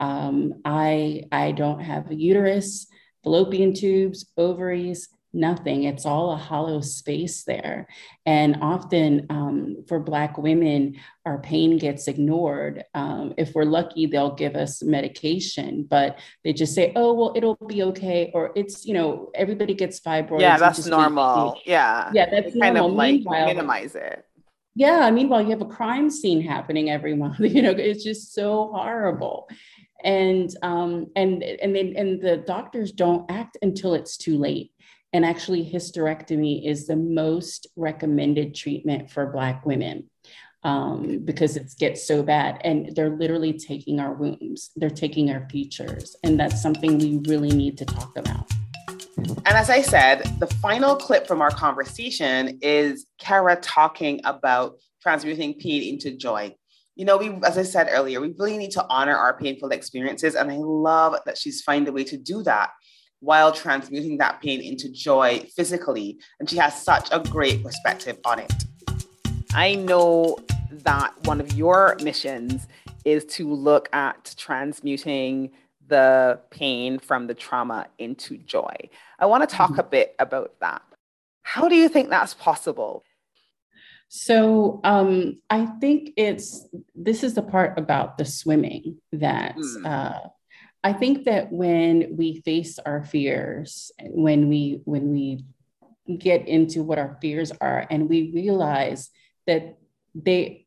Um, 0.00 0.54
I, 0.64 1.24
I 1.32 1.52
don't 1.52 1.80
have 1.80 2.10
a 2.10 2.14
uterus, 2.14 2.86
fallopian 3.22 3.72
tubes, 3.72 4.26
ovaries, 4.36 5.08
nothing. 5.34 5.84
It's 5.84 6.06
all 6.06 6.32
a 6.32 6.36
hollow 6.36 6.80
space 6.80 7.44
there. 7.44 7.88
And 8.26 8.58
often 8.62 9.26
um, 9.30 9.84
for 9.88 10.00
Black 10.00 10.38
women, 10.38 10.96
our 11.26 11.38
pain 11.38 11.78
gets 11.78 12.08
ignored. 12.08 12.84
Um, 12.94 13.34
if 13.36 13.54
we're 13.54 13.64
lucky, 13.64 14.06
they'll 14.06 14.34
give 14.34 14.54
us 14.56 14.82
medication, 14.82 15.86
but 15.88 16.18
they 16.44 16.52
just 16.52 16.74
say, 16.74 16.92
oh, 16.96 17.12
well, 17.12 17.32
it'll 17.36 17.56
be 17.66 17.82
okay. 17.82 18.30
Or 18.34 18.52
it's, 18.54 18.84
you 18.86 18.94
know, 18.94 19.30
everybody 19.34 19.74
gets 19.74 20.00
fibroids. 20.00 20.40
Yeah, 20.40 20.58
that's 20.58 20.86
normal. 20.86 21.58
Yeah. 21.64 22.10
Yeah, 22.12 22.30
that's 22.30 22.56
kind 22.56 22.78
of 22.78 22.92
like 22.92 23.22
minimize 23.24 23.94
it. 23.94 24.24
yeah, 24.74 25.10
meanwhile, 25.10 25.42
you 25.42 25.50
have 25.50 25.62
a 25.62 25.66
crime 25.66 26.10
scene 26.10 26.40
happening 26.42 26.90
every 26.90 27.14
month. 27.14 27.40
You 27.54 27.62
know, 27.62 27.70
it's 27.70 28.02
just 28.04 28.34
so 28.34 28.70
horrible. 28.72 29.48
And 30.02 30.54
um, 30.62 31.06
and 31.16 31.42
and 31.42 31.74
then 31.74 31.94
and 31.96 32.20
the 32.20 32.36
doctors 32.38 32.92
don't 32.92 33.30
act 33.30 33.56
until 33.62 33.94
it's 33.94 34.18
too 34.18 34.36
late. 34.36 34.72
And 35.14 35.24
actually, 35.24 35.64
hysterectomy 35.64 36.66
is 36.66 36.88
the 36.88 36.96
most 36.96 37.68
recommended 37.76 38.52
treatment 38.52 39.12
for 39.12 39.26
Black 39.26 39.64
women 39.64 40.10
um, 40.64 41.20
because 41.24 41.56
it 41.56 41.72
gets 41.78 42.04
so 42.04 42.24
bad. 42.24 42.60
And 42.64 42.96
they're 42.96 43.16
literally 43.16 43.52
taking 43.52 44.00
our 44.00 44.12
wombs, 44.12 44.72
they're 44.74 44.90
taking 44.90 45.30
our 45.30 45.48
futures. 45.48 46.16
And 46.24 46.38
that's 46.38 46.60
something 46.60 46.98
we 46.98 47.20
really 47.28 47.52
need 47.52 47.78
to 47.78 47.84
talk 47.84 48.18
about. 48.18 48.50
And 49.16 49.56
as 49.56 49.70
I 49.70 49.82
said, 49.82 50.24
the 50.40 50.48
final 50.48 50.96
clip 50.96 51.28
from 51.28 51.40
our 51.40 51.50
conversation 51.50 52.58
is 52.60 53.06
Kara 53.20 53.54
talking 53.54 54.20
about 54.24 54.78
transmuting 55.00 55.54
pain 55.54 55.94
into 55.94 56.10
joy. 56.16 56.56
You 56.96 57.04
know, 57.04 57.18
we, 57.18 57.38
as 57.44 57.56
I 57.56 57.62
said 57.62 57.86
earlier, 57.88 58.20
we 58.20 58.34
really 58.36 58.58
need 58.58 58.72
to 58.72 58.84
honor 58.88 59.16
our 59.16 59.38
painful 59.38 59.70
experiences. 59.70 60.34
And 60.34 60.50
I 60.50 60.56
love 60.56 61.14
that 61.24 61.38
she's 61.38 61.62
found 61.62 61.86
a 61.86 61.92
way 61.92 62.02
to 62.02 62.16
do 62.16 62.42
that 62.42 62.70
while 63.24 63.50
transmuting 63.52 64.18
that 64.18 64.40
pain 64.42 64.60
into 64.60 64.88
joy 64.90 65.46
physically. 65.56 66.18
And 66.38 66.48
she 66.48 66.56
has 66.58 66.80
such 66.80 67.08
a 67.10 67.20
great 67.20 67.62
perspective 67.62 68.18
on 68.24 68.38
it. 68.40 68.52
I 69.54 69.76
know 69.76 70.38
that 70.70 71.14
one 71.24 71.40
of 71.40 71.54
your 71.54 71.96
missions 72.02 72.66
is 73.04 73.24
to 73.24 73.52
look 73.52 73.88
at 73.92 74.34
transmuting 74.36 75.52
the 75.86 76.40
pain 76.50 76.98
from 76.98 77.26
the 77.26 77.34
trauma 77.34 77.86
into 77.98 78.36
joy. 78.38 78.74
I 79.18 79.26
want 79.26 79.48
to 79.48 79.54
talk 79.54 79.70
mm-hmm. 79.70 79.80
a 79.80 79.84
bit 79.84 80.14
about 80.18 80.54
that. 80.60 80.82
How 81.42 81.68
do 81.68 81.76
you 81.76 81.88
think 81.88 82.08
that's 82.08 82.34
possible? 82.34 83.04
So 84.08 84.80
um, 84.84 85.40
I 85.50 85.66
think 85.66 86.12
it's 86.16 86.66
this 86.94 87.24
is 87.24 87.34
the 87.34 87.42
part 87.42 87.78
about 87.78 88.16
the 88.16 88.24
swimming 88.24 88.98
that 89.12 89.56
mm. 89.56 89.86
uh, 89.86 90.28
I 90.84 90.92
think 90.92 91.24
that 91.24 91.50
when 91.50 92.14
we 92.14 92.42
face 92.42 92.78
our 92.78 93.02
fears, 93.02 93.90
when 94.02 94.50
we 94.50 94.82
when 94.84 95.12
we 95.12 95.46
get 96.18 96.46
into 96.46 96.82
what 96.82 96.98
our 96.98 97.16
fears 97.22 97.50
are, 97.58 97.86
and 97.90 98.06
we 98.06 98.30
realize 98.34 99.08
that 99.46 99.78
they 100.14 100.66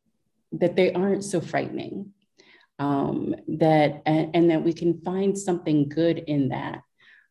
that 0.50 0.74
they 0.74 0.92
aren't 0.92 1.22
so 1.22 1.40
frightening, 1.40 2.14
um, 2.80 3.36
that 3.46 4.02
and, 4.06 4.34
and, 4.34 4.50
that 4.50 4.64
we 4.64 4.72
can 4.72 5.00
find 5.02 5.38
something 5.38 5.88
good 5.88 6.18
in 6.18 6.48
that. 6.48 6.82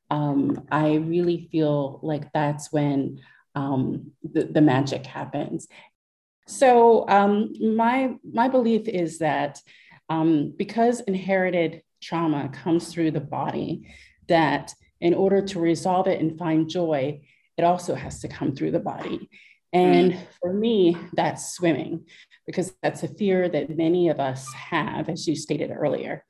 Um, 0.10 0.66
I 0.72 0.96
really 0.96 1.50
feel 1.52 2.00
like 2.02 2.32
that's 2.32 2.72
when 2.72 3.20
um, 3.54 4.12
the, 4.24 4.46
the 4.46 4.62
magic 4.62 5.06
happens. 5.06 5.68
So 6.48 7.06
um, 7.10 7.54
my 7.60 8.16
my 8.24 8.48
belief 8.48 8.88
is 8.88 9.20
that 9.20 9.60
um, 10.08 10.54
because 10.56 11.02
inherited 11.02 11.82
trauma 12.02 12.50
comes 12.50 12.92
through 12.92 13.12
the 13.12 13.20
body, 13.20 13.88
that 14.28 14.74
in 15.00 15.14
order 15.14 15.42
to 15.42 15.60
resolve 15.60 16.08
it 16.08 16.20
and 16.20 16.38
find 16.38 16.70
joy, 16.70 17.22
it 17.58 17.64
also 17.64 17.96
has 17.96 18.20
to 18.22 18.28
come 18.28 18.56
through 18.56 18.72
the 18.72 18.80
body. 18.80 19.30
And 19.74 20.14
mm. 20.14 20.20
for 20.40 20.54
me, 20.54 20.98
that's 21.14 21.54
swimming 21.54 22.06
because 22.46 22.74
that's 22.82 23.04
a 23.04 23.08
fear 23.08 23.50
that 23.50 23.76
many 23.76 24.10
of 24.10 24.20
us 24.20 24.52
have, 24.54 25.10
as 25.10 25.28
you 25.28 25.36
stated 25.36 25.72
earlier. 25.72 26.24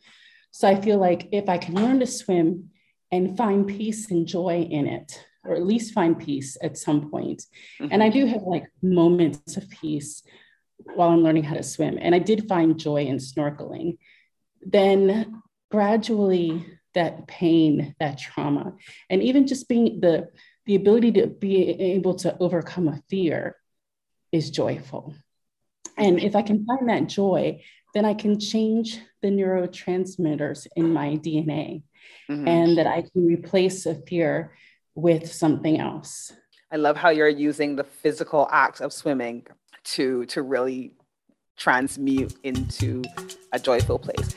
So 0.52 0.68
I 0.68 0.82
feel 0.82 0.98
like 0.98 1.30
if 1.32 1.48
I 1.48 1.58
can 1.58 1.76
learn 1.76 2.00
to 2.00 2.08
swim 2.08 2.72
and 3.12 3.38
find 3.38 3.68
peace 3.68 4.10
and 4.10 4.26
joy 4.28 4.68
in 4.70 4.88
it, 4.88 5.24
or 5.46 5.56
at 5.56 5.66
least 5.66 5.94
find 5.94 6.20
peace 6.20 6.58
at 6.62 6.78
some 6.78 7.10
point, 7.10 7.44
mm-hmm. 7.80 7.92
and 7.92 8.02
I 8.02 8.10
do 8.10 8.26
have 8.26 8.42
like 8.42 8.66
moments 8.82 9.56
of 9.56 9.70
peace 9.70 10.24
while 10.96 11.10
I'm 11.10 11.24
learning 11.24 11.44
how 11.44 11.56
to 11.56 11.64
swim, 11.64 11.98
and 12.02 12.16
I 12.16 12.20
did 12.20 12.48
find 12.48 12.80
joy 12.80 13.06
in 13.06 13.18
snorkeling, 13.18 13.98
then 14.62 15.42
gradually 15.70 16.66
that 16.94 17.28
pain, 17.28 17.96
that 18.00 18.18
trauma, 18.18 18.74
and 19.10 19.22
even 19.22 19.48
just 19.48 19.68
being 19.68 20.00
the 20.00 20.30
the 20.66 20.76
ability 20.76 21.14
to 21.14 21.28
be 21.28 21.70
able 21.70 22.16
to 22.16 22.38
overcome 22.40 22.90
a 22.90 23.02
fear 23.10 23.56
is 24.34 24.52
joyful. 24.52 25.16
And 25.98 26.20
if 26.20 26.36
I 26.36 26.42
can 26.42 26.66
find 26.66 26.90
that 26.90 27.08
joy, 27.08 27.64
then 27.94 28.04
I 28.06 28.14
can 28.14 28.40
change 28.40 29.00
the 29.22 29.30
neurotransmitters 29.30 30.68
in 30.76 30.92
my 30.92 31.16
DNA 31.16 31.84
mm-hmm. 32.30 32.48
and 32.48 32.78
that 32.78 32.86
I 32.86 33.02
can 33.02 33.26
replace 33.26 33.86
a 33.86 33.96
fear 33.96 34.52
with 34.94 35.32
something 35.32 35.80
else. 35.80 36.34
I 36.72 36.76
love 36.76 36.98
how 36.98 37.10
you're 37.10 37.30
using 37.30 37.78
the 37.78 37.86
physical 37.86 38.48
act 38.52 38.82
of 38.82 38.92
swimming 38.92 39.48
to 39.96 40.26
to 40.26 40.42
really 40.42 40.94
transmute 41.56 42.36
into 42.44 43.04
a 43.54 43.60
joyful 43.60 43.98
place. 43.98 44.36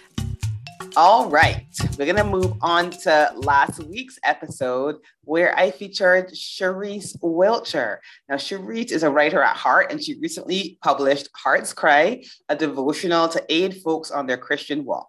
All 0.96 1.28
right, 1.30 1.66
we're 1.96 2.12
to 2.14 2.24
move 2.24 2.54
on 2.62 2.90
to 2.90 3.32
last 3.36 3.82
week's 3.84 4.18
episode 4.24 4.96
where 5.22 5.56
I 5.56 5.70
featured 5.70 6.30
Cherise 6.32 7.16
Wilcher. 7.22 7.98
Now, 8.28 8.34
Cherise 8.34 8.90
is 8.90 9.04
a 9.04 9.10
writer 9.10 9.40
at 9.40 9.56
heart, 9.56 9.92
and 9.92 10.02
she 10.02 10.18
recently 10.18 10.78
published 10.82 11.28
Heart's 11.36 11.72
Cry, 11.72 12.24
a 12.48 12.56
devotional 12.56 13.28
to 13.28 13.44
aid 13.48 13.82
folks 13.82 14.10
on 14.10 14.26
their 14.26 14.36
Christian 14.36 14.84
walk. 14.84 15.08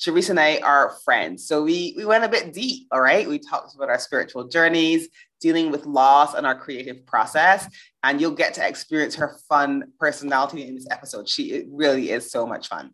Cherise 0.00 0.30
and 0.30 0.40
I 0.40 0.58
are 0.58 0.96
friends, 1.04 1.46
so 1.46 1.62
we, 1.62 1.94
we 1.96 2.04
went 2.04 2.24
a 2.24 2.28
bit 2.28 2.52
deep, 2.52 2.88
all 2.90 3.00
right? 3.00 3.28
We 3.28 3.38
talked 3.38 3.76
about 3.76 3.90
our 3.90 4.00
spiritual 4.00 4.48
journeys, 4.48 5.08
dealing 5.40 5.70
with 5.70 5.86
loss, 5.86 6.34
and 6.34 6.44
our 6.44 6.58
creative 6.58 7.06
process. 7.06 7.68
And 8.02 8.20
you'll 8.20 8.32
get 8.32 8.54
to 8.54 8.66
experience 8.66 9.14
her 9.14 9.36
fun 9.48 9.92
personality 10.00 10.66
in 10.66 10.74
this 10.74 10.88
episode. 10.90 11.28
She 11.28 11.64
really 11.70 12.10
is 12.10 12.30
so 12.32 12.46
much 12.46 12.68
fun. 12.68 12.90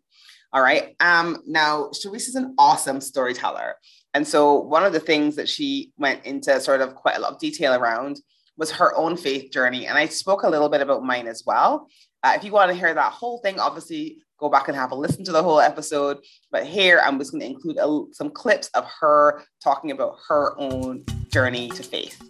All 0.53 0.61
right. 0.61 0.95
Um, 0.99 1.41
now, 1.47 1.89
Cherise 1.93 2.27
is 2.27 2.35
an 2.35 2.55
awesome 2.57 2.99
storyteller. 2.99 3.75
And 4.13 4.27
so, 4.27 4.55
one 4.55 4.83
of 4.83 4.91
the 4.91 4.99
things 4.99 5.37
that 5.37 5.47
she 5.47 5.91
went 5.97 6.25
into 6.25 6.59
sort 6.59 6.81
of 6.81 6.95
quite 6.95 7.15
a 7.15 7.21
lot 7.21 7.31
of 7.33 7.39
detail 7.39 7.73
around 7.73 8.19
was 8.57 8.69
her 8.71 8.93
own 8.95 9.15
faith 9.15 9.51
journey. 9.51 9.87
And 9.87 9.97
I 9.97 10.07
spoke 10.07 10.43
a 10.43 10.49
little 10.49 10.67
bit 10.67 10.81
about 10.81 11.03
mine 11.03 11.27
as 11.27 11.43
well. 11.45 11.87
Uh, 12.21 12.33
if 12.35 12.43
you 12.43 12.51
want 12.51 12.69
to 12.69 12.77
hear 12.77 12.93
that 12.93 13.13
whole 13.13 13.39
thing, 13.39 13.59
obviously 13.59 14.17
go 14.37 14.49
back 14.49 14.67
and 14.67 14.75
have 14.75 14.91
a 14.91 14.95
listen 14.95 15.23
to 15.23 15.31
the 15.31 15.41
whole 15.41 15.61
episode. 15.61 16.17
But 16.51 16.65
here, 16.65 17.01
I'm 17.01 17.17
just 17.17 17.31
going 17.31 17.41
to 17.41 17.47
include 17.47 17.77
a, 17.77 18.03
some 18.11 18.29
clips 18.29 18.67
of 18.73 18.85
her 18.99 19.43
talking 19.63 19.91
about 19.91 20.17
her 20.27 20.59
own 20.59 21.05
journey 21.29 21.69
to 21.69 21.83
faith. 21.83 22.21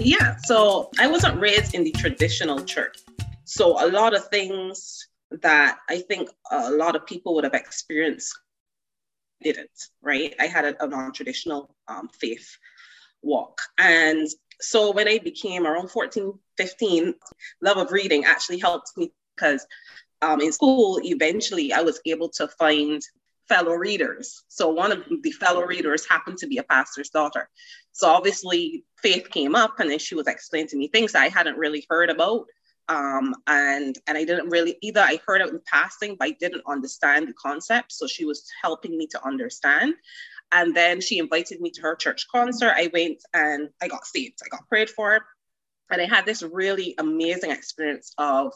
Yeah. 0.00 0.36
So, 0.42 0.90
I 0.98 1.06
wasn't 1.06 1.40
raised 1.40 1.76
in 1.76 1.84
the 1.84 1.92
traditional 1.92 2.64
church. 2.64 2.98
So, 3.44 3.82
a 3.82 3.86
lot 3.88 4.14
of 4.14 4.26
things 4.26 5.06
that 5.30 5.78
I 5.88 6.00
think 6.00 6.30
a 6.50 6.70
lot 6.70 6.96
of 6.96 7.06
people 7.06 7.34
would 7.34 7.44
have 7.44 7.54
experienced 7.54 8.36
didn't, 9.42 9.70
right? 10.02 10.34
I 10.40 10.46
had 10.46 10.64
a, 10.64 10.84
a 10.84 10.86
non 10.86 11.12
traditional 11.12 11.74
um, 11.86 12.08
faith 12.08 12.56
walk. 13.22 13.60
And 13.78 14.28
so 14.60 14.90
when 14.92 15.08
I 15.08 15.18
became 15.18 15.66
around 15.66 15.90
14, 15.90 16.32
15, 16.56 17.14
love 17.62 17.76
of 17.76 17.92
reading 17.92 18.24
actually 18.24 18.58
helped 18.58 18.92
me 18.96 19.12
because 19.36 19.66
um, 20.22 20.40
in 20.40 20.52
school, 20.52 21.00
eventually 21.04 21.72
I 21.72 21.82
was 21.82 22.00
able 22.04 22.28
to 22.30 22.48
find 22.48 23.00
fellow 23.48 23.74
readers. 23.74 24.42
So 24.48 24.68
one 24.68 24.92
of 24.92 25.04
the 25.22 25.30
fellow 25.32 25.64
readers 25.64 26.06
happened 26.08 26.38
to 26.38 26.46
be 26.46 26.58
a 26.58 26.62
pastor's 26.64 27.10
daughter. 27.10 27.48
So 27.92 28.08
obviously 28.08 28.84
faith 29.02 29.30
came 29.30 29.54
up 29.54 29.80
and 29.80 29.90
then 29.90 29.98
she 29.98 30.14
was 30.14 30.26
explaining 30.26 30.68
to 30.68 30.76
me 30.76 30.88
things 30.88 31.14
I 31.14 31.28
hadn't 31.28 31.56
really 31.56 31.86
heard 31.88 32.10
about 32.10 32.46
um, 32.88 33.34
and 33.46 33.96
and 34.06 34.16
I 34.16 34.24
didn't 34.24 34.48
really 34.48 34.78
either. 34.80 35.00
I 35.00 35.20
heard 35.26 35.40
it 35.42 35.50
in 35.50 35.60
passing, 35.66 36.16
but 36.18 36.28
I 36.28 36.30
didn't 36.32 36.62
understand 36.66 37.28
the 37.28 37.34
concept. 37.34 37.92
So 37.92 38.06
she 38.06 38.24
was 38.24 38.48
helping 38.62 38.96
me 38.96 39.06
to 39.08 39.24
understand. 39.24 39.94
And 40.50 40.74
then 40.74 41.00
she 41.00 41.18
invited 41.18 41.60
me 41.60 41.70
to 41.72 41.82
her 41.82 41.94
church 41.94 42.26
concert. 42.32 42.72
I 42.74 42.90
went 42.92 43.22
and 43.34 43.68
I 43.82 43.88
got 43.88 44.06
saved. 44.06 44.38
I 44.44 44.48
got 44.48 44.66
prayed 44.68 44.88
for, 44.88 45.20
and 45.90 46.00
I 46.00 46.06
had 46.06 46.24
this 46.24 46.42
really 46.42 46.94
amazing 46.98 47.50
experience 47.50 48.14
of 48.16 48.54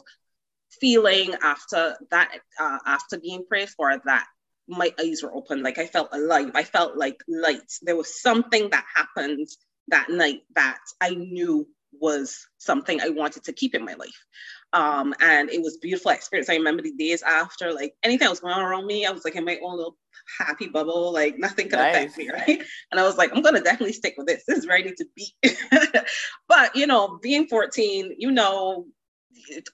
feeling 0.81 1.35
after 1.43 1.95
that, 2.09 2.31
uh, 2.59 2.79
after 2.87 3.19
being 3.19 3.45
prayed 3.45 3.69
for, 3.69 3.95
that 4.05 4.25
my 4.67 4.91
eyes 4.99 5.21
were 5.21 5.35
open. 5.35 5.61
Like 5.61 5.77
I 5.77 5.85
felt 5.85 6.09
alive. 6.13 6.51
I 6.55 6.63
felt 6.63 6.97
like 6.97 7.23
light. 7.27 7.71
There 7.83 7.95
was 7.95 8.21
something 8.21 8.71
that 8.71 8.85
happened 8.95 9.47
that 9.89 10.09
night 10.09 10.41
that 10.55 10.79
I 10.99 11.11
knew 11.11 11.67
was 11.99 12.45
something 12.57 13.01
I 13.01 13.09
wanted 13.09 13.43
to 13.45 13.53
keep 13.53 13.75
in 13.75 13.85
my 13.85 13.93
life. 13.93 14.25
Um, 14.73 15.13
and 15.21 15.49
it 15.49 15.61
was 15.61 15.77
beautiful 15.77 16.11
experience. 16.11 16.49
I 16.49 16.55
remember 16.55 16.81
the 16.81 16.93
days 16.93 17.21
after, 17.21 17.71
like 17.71 17.93
anything 18.03 18.25
that 18.25 18.31
was 18.31 18.39
going 18.39 18.53
on 18.53 18.63
around 18.63 18.87
me, 18.87 19.05
I 19.05 19.11
was 19.11 19.23
like 19.23 19.35
in 19.35 19.45
my 19.45 19.59
own 19.63 19.77
little 19.77 19.97
happy 20.39 20.67
bubble, 20.67 21.13
like 21.13 21.37
nothing 21.37 21.69
could 21.69 21.77
nice. 21.77 21.95
affect 21.95 22.17
me, 22.17 22.29
right? 22.33 22.63
And 22.91 22.99
I 22.99 23.03
was 23.03 23.17
like, 23.17 23.31
I'm 23.35 23.43
gonna 23.43 23.61
definitely 23.61 23.93
stick 23.93 24.15
with 24.17 24.27
this. 24.27 24.43
This 24.47 24.59
is 24.59 24.67
need 24.67 24.97
to 24.97 25.05
be. 25.15 25.33
but 26.47 26.75
you 26.75 26.87
know, 26.87 27.19
being 27.21 27.47
14, 27.47 28.15
you 28.17 28.31
know, 28.31 28.87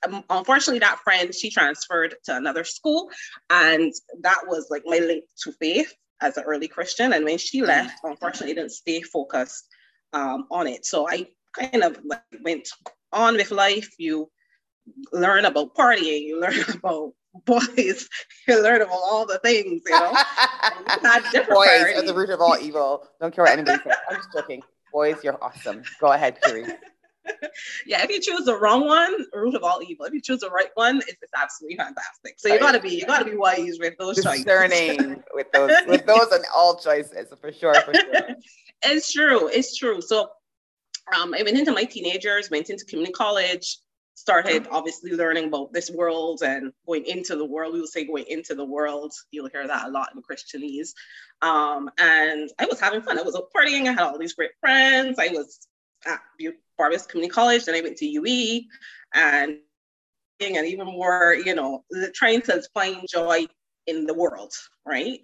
um, 0.05 0.23
unfortunately 0.29 0.79
that 0.79 0.99
friend 1.03 1.33
she 1.33 1.49
transferred 1.49 2.15
to 2.23 2.35
another 2.35 2.63
school 2.63 3.09
and 3.49 3.93
that 4.21 4.39
was 4.47 4.67
like 4.69 4.83
my 4.85 4.99
link 4.99 5.25
to 5.43 5.51
faith 5.53 5.93
as 6.21 6.37
an 6.37 6.43
early 6.45 6.67
christian 6.67 7.13
and 7.13 7.25
when 7.25 7.37
she 7.37 7.61
mm. 7.61 7.67
left 7.67 7.99
unfortunately 8.03 8.55
didn't 8.55 8.71
stay 8.71 9.01
focused 9.01 9.67
um, 10.13 10.47
on 10.49 10.65
it 10.65 10.85
so 10.85 11.07
i 11.09 11.27
kind 11.53 11.83
of 11.83 11.99
like 12.05 12.21
went 12.43 12.69
on 13.11 13.35
with 13.35 13.51
life. 13.51 13.89
You 13.97 14.29
learn 15.11 15.45
about 15.45 15.75
partying, 15.75 16.21
you 16.21 16.39
learn 16.39 16.53
about 16.73 17.13
boys, 17.45 18.09
you 18.47 18.61
learn 18.61 18.81
about 18.81 18.93
all 18.93 19.25
the 19.25 19.39
things, 19.39 19.81
you 19.85 19.91
know. 19.91 20.11
boys 21.49 21.95
are 21.95 22.01
the 22.01 22.13
root 22.15 22.29
of 22.29 22.41
all 22.41 22.57
evil. 22.59 23.05
Don't 23.19 23.33
care 23.33 23.45
what 23.45 23.53
anybody 23.53 23.81
says. 23.83 23.95
I'm 24.09 24.17
just 24.17 24.29
joking. 24.33 24.61
Boys, 24.91 25.17
you're 25.23 25.41
awesome. 25.43 25.83
Go 25.99 26.11
ahead, 26.11 26.41
Kiri. 26.41 26.65
yeah, 27.85 28.03
if 28.03 28.09
you 28.09 28.19
choose 28.19 28.45
the 28.45 28.57
wrong 28.57 28.87
one, 28.87 29.25
root 29.33 29.53
of 29.53 29.63
all 29.63 29.81
evil. 29.87 30.05
If 30.07 30.13
you 30.13 30.21
choose 30.21 30.39
the 30.39 30.49
right 30.49 30.69
one, 30.73 30.97
it's, 30.97 31.17
it's 31.21 31.33
absolutely 31.37 31.77
fantastic. 31.77 32.35
So 32.37 32.51
you 32.51 32.57
gotta 32.57 32.79
be 32.79 32.89
you 32.89 33.05
gotta 33.05 33.25
be 33.25 33.35
wise 33.35 33.77
with 33.79 33.95
those 33.99 34.15
Discerning 34.15 34.97
choices. 34.97 35.23
with 35.35 35.51
those 35.51 35.71
with 35.87 36.05
those 36.07 36.31
and 36.31 36.43
all 36.55 36.75
choices 36.79 37.27
for 37.39 37.51
sure, 37.51 37.75
for 37.81 37.93
sure. 37.93 38.29
It's 38.81 39.11
true. 39.11 39.47
It's 39.49 39.77
true. 39.77 40.01
So 40.01 40.29
um, 41.17 41.33
I 41.33 41.43
went 41.43 41.57
into 41.57 41.71
my 41.71 41.83
teenagers, 41.83 42.49
went 42.49 42.69
into 42.69 42.85
community 42.85 43.13
college, 43.13 43.77
started 44.19 44.67
obviously 44.69 45.11
learning 45.11 45.45
about 45.45 45.71
this 45.71 45.89
world 45.89 46.41
and 46.43 46.73
going 46.85 47.05
into 47.05 47.37
the 47.37 47.45
world. 47.45 47.73
We 47.73 47.79
will 47.79 47.87
say 47.87 48.05
going 48.05 48.25
into 48.27 48.53
the 48.53 48.65
world. 48.65 49.13
You'll 49.31 49.49
hear 49.49 49.65
that 49.65 49.87
a 49.87 49.89
lot 49.89 50.09
in 50.13 50.21
Christianese. 50.21 50.89
Um, 51.41 51.89
and 51.97 52.49
I 52.59 52.65
was 52.65 52.81
having 52.81 53.01
fun. 53.01 53.17
I 53.17 53.21
was 53.21 53.35
out 53.35 53.47
partying. 53.55 53.87
I 53.87 53.93
had 53.93 53.99
all 53.99 54.19
these 54.19 54.33
great 54.33 54.51
friends. 54.59 55.17
I 55.19 55.29
was 55.29 55.67
at 56.05 56.19
Barbados 56.77 57.05
Community 57.05 57.31
College. 57.31 57.65
Then 57.65 57.75
I 57.75 57.81
went 57.81 57.97
to 57.97 58.05
UWI 58.05 58.65
and 59.13 59.59
and 60.41 60.65
even 60.65 60.87
more, 60.87 61.33
you 61.33 61.53
know, 61.53 61.83
trying 62.13 62.41
to 62.43 62.61
find 62.73 63.05
joy 63.09 63.45
in 63.87 64.05
the 64.05 64.13
world, 64.13 64.53
right? 64.85 65.19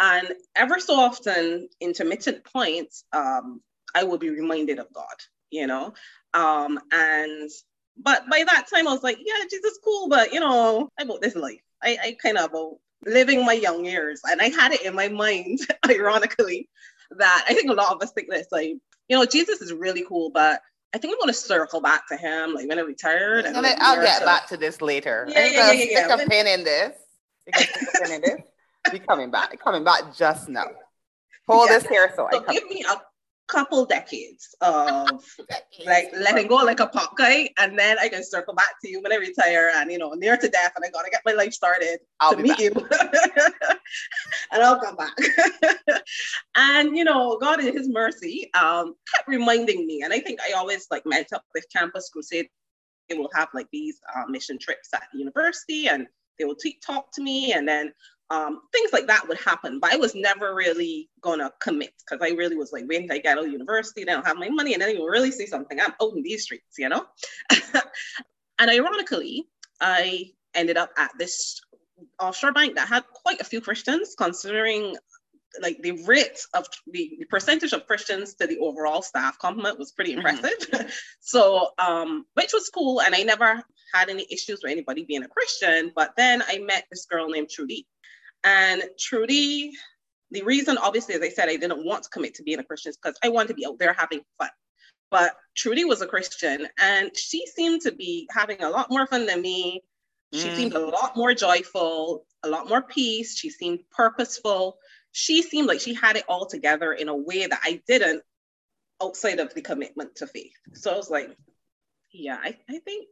And 0.00 0.32
ever 0.54 0.78
so 0.80 0.94
often, 0.94 1.68
intermittent 1.80 2.44
points, 2.44 3.04
um, 3.12 3.60
I 3.96 4.04
will 4.04 4.18
be 4.18 4.30
reminded 4.30 4.78
of 4.78 4.92
God, 4.92 5.16
you 5.50 5.66
know. 5.66 5.94
Um, 6.34 6.78
and 6.92 7.50
but 7.96 8.28
by 8.30 8.44
that 8.46 8.66
time, 8.72 8.86
I 8.86 8.92
was 8.92 9.02
like, 9.02 9.18
yeah, 9.24 9.44
Jesus, 9.50 9.78
cool, 9.82 10.08
but 10.08 10.32
you 10.32 10.40
know, 10.40 10.90
I 10.98 11.04
about 11.04 11.22
this 11.22 11.34
life. 11.34 11.62
I, 11.82 11.98
I 12.02 12.16
kind 12.22 12.36
of 12.36 12.50
about 12.50 12.76
living 13.04 13.44
my 13.44 13.54
young 13.54 13.84
years, 13.84 14.20
and 14.30 14.40
I 14.40 14.48
had 14.48 14.72
it 14.72 14.82
in 14.82 14.94
my 14.94 15.08
mind, 15.08 15.60
ironically, 15.88 16.68
that 17.12 17.44
I 17.48 17.54
think 17.54 17.70
a 17.70 17.74
lot 17.74 17.94
of 17.94 18.02
us 18.02 18.12
think 18.12 18.30
this, 18.30 18.48
like, 18.52 18.76
you 19.08 19.16
know, 19.16 19.24
Jesus 19.24 19.62
is 19.62 19.72
really 19.72 20.04
cool, 20.06 20.30
but 20.30 20.60
I 20.94 20.98
think 20.98 21.14
I'm 21.14 21.18
going 21.18 21.28
to 21.28 21.38
circle 21.38 21.80
back 21.80 22.08
to 22.08 22.16
him, 22.16 22.54
like 22.54 22.68
when 22.68 22.78
I 22.78 22.82
retired. 22.82 23.46
And 23.46 23.56
I'll 23.56 24.02
get 24.02 24.24
back 24.24 24.48
to 24.48 24.56
this 24.56 24.82
later. 24.82 25.26
Yeah, 25.28 25.46
yeah, 25.46 25.72
yeah, 25.72 25.84
yeah, 25.84 26.06
Stick 26.06 26.26
a 26.26 26.30
pin 26.30 26.46
in 26.46 26.64
this. 26.64 26.96
stick 27.54 27.70
a 27.94 28.04
pin 28.04 28.12
in 28.12 28.20
this. 28.20 28.40
Be 28.92 28.98
coming 29.00 29.30
back. 29.30 29.58
Coming 29.60 29.84
back 29.84 30.14
just 30.16 30.48
now. 30.48 30.66
Hold 31.48 31.68
yeah. 31.68 31.78
this 31.78 31.86
here 31.88 32.12
so, 32.16 32.28
so 32.30 32.44
I 32.48 32.52
give 32.52 32.68
me 32.68 32.84
a 32.88 33.00
couple 33.48 33.84
decades 33.84 34.54
of 34.60 35.08
like 35.86 36.10
letting 36.18 36.46
go 36.48 36.56
like 36.56 36.80
a 36.80 36.86
pop 36.86 37.16
guy 37.16 37.48
and 37.58 37.78
then 37.78 37.96
I 37.98 38.08
can 38.08 38.24
circle 38.24 38.54
back 38.54 38.74
to 38.82 38.90
you 38.90 39.00
when 39.00 39.12
I 39.12 39.16
retire 39.16 39.70
and 39.74 39.90
you 39.90 39.98
know 39.98 40.12
near 40.14 40.36
to 40.36 40.48
death 40.48 40.72
and 40.76 40.84
I 40.84 40.90
gotta 40.90 41.10
get 41.10 41.22
my 41.24 41.32
life 41.32 41.52
started 41.52 41.98
I'll 42.20 42.34
to 42.34 42.42
meet 42.42 42.50
back. 42.50 42.60
you. 42.60 42.72
And 44.52 44.62
I'll 44.62 44.80
come 44.80 44.96
back. 44.96 45.16
And 46.56 46.96
you 46.96 47.04
know 47.04 47.38
God 47.40 47.60
in 47.60 47.76
his 47.76 47.88
mercy 47.88 48.50
um 48.60 48.94
kept 49.14 49.28
reminding 49.28 49.86
me 49.86 50.02
and 50.02 50.12
I 50.12 50.20
think 50.20 50.40
I 50.40 50.52
always 50.52 50.86
like 50.90 51.06
met 51.06 51.32
up 51.32 51.44
with 51.54 51.66
campus 51.74 52.08
crusade. 52.12 52.48
They 53.08 53.16
will 53.16 53.30
have 53.34 53.48
like 53.54 53.68
these 53.72 54.00
uh, 54.16 54.24
mission 54.28 54.58
trips 54.58 54.88
at 54.94 55.04
the 55.12 55.18
university 55.18 55.88
and 55.88 56.06
they 56.38 56.44
will 56.44 56.56
tweet 56.56 56.82
talk 56.82 57.12
to 57.12 57.22
me 57.22 57.52
and 57.52 57.66
then 57.66 57.92
um, 58.30 58.60
things 58.72 58.92
like 58.92 59.06
that 59.06 59.28
would 59.28 59.38
happen. 59.38 59.78
But 59.80 59.92
I 59.92 59.96
was 59.96 60.14
never 60.14 60.54
really 60.54 61.08
gonna 61.20 61.52
commit 61.60 61.92
because 61.98 62.26
I 62.26 62.34
really 62.34 62.56
was 62.56 62.72
like, 62.72 62.86
waiting 62.88 63.10
I 63.10 63.18
get 63.18 63.38
out 63.38 63.44
of 63.44 63.50
university, 63.50 64.04
then 64.04 64.14
I 64.14 64.16
don't 64.16 64.26
have 64.26 64.36
my 64.36 64.48
money, 64.48 64.72
and 64.72 64.82
then 64.82 64.96
you 64.96 65.08
really 65.08 65.30
see 65.30 65.46
something. 65.46 65.80
I'm 65.80 65.94
out 66.00 66.16
in 66.16 66.22
these 66.22 66.44
streets, 66.44 66.76
you 66.78 66.88
know. 66.88 67.04
and 68.58 68.70
ironically, 68.70 69.48
I 69.80 70.32
ended 70.54 70.76
up 70.76 70.90
at 70.96 71.12
this 71.18 71.60
offshore 72.20 72.52
bank 72.52 72.76
that 72.76 72.88
had 72.88 73.04
quite 73.12 73.40
a 73.40 73.44
few 73.44 73.60
Christians, 73.60 74.14
considering 74.16 74.96
like 75.60 75.80
the 75.82 75.92
rate 76.06 76.38
of 76.54 76.66
the, 76.86 77.16
the 77.18 77.24
percentage 77.26 77.72
of 77.72 77.86
Christians 77.86 78.34
to 78.34 78.46
the 78.46 78.58
overall 78.58 79.02
staff 79.02 79.38
complement 79.38 79.78
was 79.78 79.92
pretty 79.92 80.14
mm-hmm. 80.14 80.26
impressive. 80.26 80.70
Mm-hmm. 80.70 80.88
so, 81.20 81.68
um, 81.78 82.26
which 82.34 82.52
was 82.52 82.70
cool. 82.70 83.00
And 83.00 83.14
I 83.14 83.22
never 83.22 83.62
had 83.94 84.08
any 84.08 84.26
issues 84.30 84.60
with 84.62 84.72
anybody 84.72 85.04
being 85.04 85.22
a 85.22 85.28
Christian. 85.28 85.92
But 85.94 86.14
then 86.16 86.42
I 86.46 86.58
met 86.58 86.84
this 86.90 87.06
girl 87.06 87.28
named 87.28 87.50
Trudy. 87.50 87.86
And 88.46 88.84
Trudy, 88.96 89.72
the 90.30 90.42
reason, 90.44 90.78
obviously, 90.78 91.16
as 91.16 91.20
I 91.20 91.30
said, 91.30 91.48
I 91.48 91.56
didn't 91.56 91.84
want 91.84 92.04
to 92.04 92.10
commit 92.10 92.34
to 92.36 92.44
being 92.44 92.60
a 92.60 92.64
Christian 92.64 92.90
is 92.90 92.96
because 92.96 93.18
I 93.22 93.28
wanted 93.28 93.48
to 93.48 93.54
be 93.54 93.66
out 93.66 93.78
there 93.78 93.92
having 93.92 94.20
fun. 94.38 94.50
But 95.10 95.32
Trudy 95.56 95.84
was 95.84 96.00
a 96.00 96.06
Christian 96.06 96.68
and 96.78 97.10
she 97.16 97.44
seemed 97.46 97.82
to 97.82 97.92
be 97.92 98.28
having 98.30 98.62
a 98.62 98.70
lot 98.70 98.88
more 98.88 99.06
fun 99.06 99.26
than 99.26 99.42
me. 99.42 99.82
She 100.32 100.48
mm. 100.48 100.56
seemed 100.56 100.74
a 100.74 100.86
lot 100.86 101.16
more 101.16 101.34
joyful, 101.34 102.24
a 102.42 102.48
lot 102.48 102.68
more 102.68 102.82
peace. 102.82 103.36
She 103.36 103.50
seemed 103.50 103.80
purposeful. 103.90 104.78
She 105.12 105.42
seemed 105.42 105.68
like 105.68 105.80
she 105.80 105.94
had 105.94 106.16
it 106.16 106.24
all 106.28 106.46
together 106.46 106.92
in 106.92 107.08
a 107.08 107.16
way 107.16 107.46
that 107.46 107.60
I 107.64 107.82
didn't 107.86 108.22
outside 109.02 109.40
of 109.40 109.54
the 109.54 109.62
commitment 109.62 110.16
to 110.16 110.26
faith. 110.26 110.56
So 110.74 110.92
I 110.92 110.96
was 110.96 111.10
like, 111.10 111.36
yeah, 112.12 112.38
I, 112.40 112.56
I 112.68 112.78
think 112.78 113.08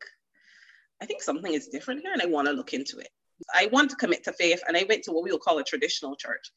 I 1.03 1.07
think 1.07 1.23
something 1.23 1.53
is 1.53 1.68
different 1.68 2.03
here 2.03 2.12
and 2.12 2.23
I 2.23 2.27
want 2.27 2.47
to 2.47 2.55
look 2.55 2.73
into 2.73 2.99
it. 2.99 3.09
I 3.55 3.66
want 3.66 3.90
to 3.90 3.97
commit 3.97 4.25
to 4.25 4.33
faith 4.33 4.62
and 4.66 4.77
I 4.77 4.85
went 4.88 5.03
to 5.05 5.12
what 5.12 5.25
we 5.25 5.31
will 5.31 5.38
call 5.38 5.59
a 5.59 5.64
traditional 5.64 6.16
church. 6.16 6.51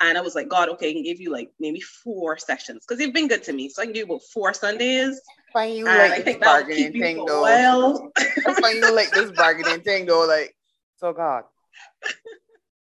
And 0.00 0.16
I 0.16 0.20
was 0.20 0.34
like, 0.34 0.48
God, 0.48 0.68
okay, 0.70 0.90
I 0.90 0.92
can 0.92 1.02
give 1.02 1.20
you 1.20 1.32
like 1.32 1.50
maybe 1.58 1.80
four 1.80 2.38
sessions 2.38 2.84
because 2.86 2.98
they've 2.98 3.12
been 3.12 3.28
good 3.28 3.42
to 3.44 3.52
me. 3.52 3.68
So 3.68 3.82
I 3.82 3.86
can 3.86 3.94
do 3.94 4.04
about 4.04 4.22
four 4.32 4.54
Sundays. 4.54 5.20
Find 5.52 5.76
you 5.76 5.86
like 5.86 6.12
I 6.12 6.20
think 6.20 6.40
bargaining 6.40 6.92
thing 6.92 7.24
though. 7.24 7.42
Well. 7.42 8.12
You 8.46 8.94
like 8.94 9.12
this 9.12 9.32
bargaining 9.32 9.80
thing 9.80 10.06
though. 10.06 10.26
Like, 10.26 10.54
so 10.98 11.12
God, 11.12 11.44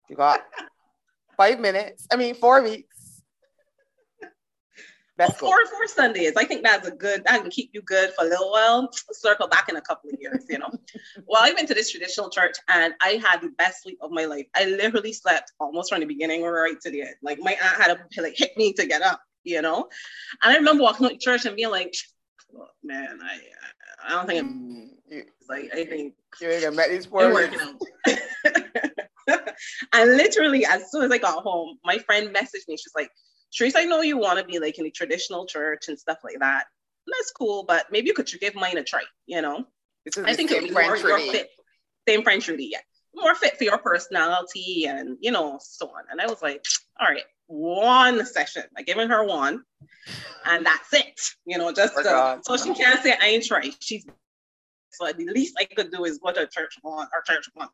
you 0.10 0.15
got 0.15 0.41
five 1.38 1.60
minutes. 1.60 2.08
I 2.12 2.17
mean, 2.17 2.36
four 2.36 2.62
weeks. 2.62 2.96
Best 5.17 5.39
four 5.39 5.58
four 5.71 5.88
Sundays. 5.88 6.34
I 6.38 6.45
think 6.45 6.63
that's 6.63 6.88
a 6.88 6.91
good. 6.91 7.23
That 7.25 7.41
can 7.41 7.49
keep 7.49 7.71
you 7.73 7.82
good 7.82 8.12
for 8.13 8.23
a 8.23 8.27
little 8.27 8.51
while. 8.51 8.88
Circle 9.12 9.47
back 9.47 9.67
in 9.67 9.75
a 9.75 9.82
couple 9.82 10.12
of 10.12 10.17
years, 10.21 10.45
you 10.47 10.60
know. 10.60 10.69
well, 11.27 11.41
I 11.43 11.53
went 11.53 11.67
to 11.69 11.73
this 11.73 11.89
traditional 11.89 12.30
church 12.30 12.56
and 12.67 12.93
I 13.01 13.13
had 13.13 13.41
the 13.41 13.49
best 13.58 13.82
sleep 13.82 13.97
of 14.01 14.12
my 14.12 14.25
life. 14.25 14.45
I 14.56 14.65
literally 14.65 15.13
slept 15.13 15.53
almost 15.60 15.89
from 15.89 16.01
the 16.01 16.06
beginning 16.06 16.43
right 16.43 16.80
to 16.82 16.91
the 16.91 17.01
end. 17.01 17.15
Like 17.23 17.39
my 17.41 17.53
aunt 17.53 17.82
had 17.82 17.97
to 18.12 18.21
like 18.21 18.38
hit 18.38 18.56
me 18.58 18.73
to 18.73 18.86
get 18.86 19.01
up, 19.01 19.21
you 19.43 19.63
know. 19.63 19.89
And 20.43 20.53
I 20.53 20.58
remember 20.58 20.84
walking 20.84 21.10
to 21.10 21.17
church 21.17 21.45
and 21.45 21.56
being 21.56 21.71
like, 21.71 21.95
oh, 22.56 22.67
"Man, 22.84 23.19
I 23.23 23.39
I 24.06 24.12
don't 24.12 24.27
think 24.27 24.39
I'm 24.41 24.91
mm, 25.12 25.23
like 25.49 25.71
I 25.73 25.86
think 25.86 26.13
you 26.39 26.49
ain't 26.49 26.63
gonna 26.63 26.75
met 26.75 26.91
these 26.91 27.08
out." 27.12 27.82
and 29.93 30.15
literally, 30.15 30.63
as 30.63 30.91
soon 30.91 31.06
as 31.06 31.12
I 31.12 31.17
got 31.17 31.41
home, 31.41 31.80
my 31.84 31.97
friend 31.97 32.36
messaged 32.36 32.67
me. 32.67 32.77
She's 32.77 32.93
like 32.95 33.10
Trace, 33.53 33.75
I 33.75 33.86
know 33.86 34.01
you 34.01 34.17
want 34.17 34.39
to 34.39 34.45
be 34.45 34.60
like 34.60 34.77
in 34.77 34.86
a 34.86 34.91
traditional 34.91 35.45
church 35.45 35.88
and 35.88 35.97
stuff 35.97 36.19
like 36.23 36.39
that. 36.39 36.65
That's 37.05 37.31
cool, 37.31 37.63
but 37.63 37.86
maybe 37.91 38.07
you 38.07 38.13
could 38.13 38.29
give 38.39 38.55
mine 38.55 38.77
a 38.77 38.83
try, 38.83 39.03
you 39.25 39.41
know? 39.41 39.65
I 40.23 40.33
think 40.33 40.51
it 40.51 40.62
would 40.62 40.69
be 40.69 40.73
more 40.73 40.97
your 40.97 41.19
fit. 41.19 41.49
Same 42.07 42.23
French 42.23 42.45
Trudy, 42.45 42.69
yeah. 42.71 42.79
More 43.15 43.36
fit 43.36 43.57
for 43.57 43.63
your 43.63 43.77
personality 43.77 44.86
and, 44.86 45.17
you 45.21 45.31
know, 45.31 45.60
so 45.62 45.88
on. 45.88 46.03
And 46.12 46.21
I 46.21 46.27
was 46.27 46.41
like, 46.41 46.63
all 46.99 47.07
right, 47.07 47.23
one 47.47 48.25
session. 48.25 48.63
I 48.77 48.83
given 48.83 49.10
her 49.10 49.23
one, 49.23 49.63
and 50.45 50.65
that's 50.65 50.93
it. 50.93 51.19
You 51.45 51.57
know, 51.57 51.71
just 51.71 51.97
uh, 51.97 52.39
so 52.41 52.57
she 52.57 52.73
can't 52.73 53.01
say 53.01 53.15
I 53.19 53.27
ain't 53.27 53.45
tried. 53.45 53.71
She's 53.79 54.05
so 54.91 55.12
the 55.12 55.25
least 55.25 55.55
I 55.60 55.65
could 55.65 55.91
do 55.91 56.05
is 56.05 56.19
go 56.19 56.31
to 56.31 56.47
church 56.47 56.75
one 56.81 57.07
or 57.13 57.21
church 57.21 57.49
once. 57.55 57.71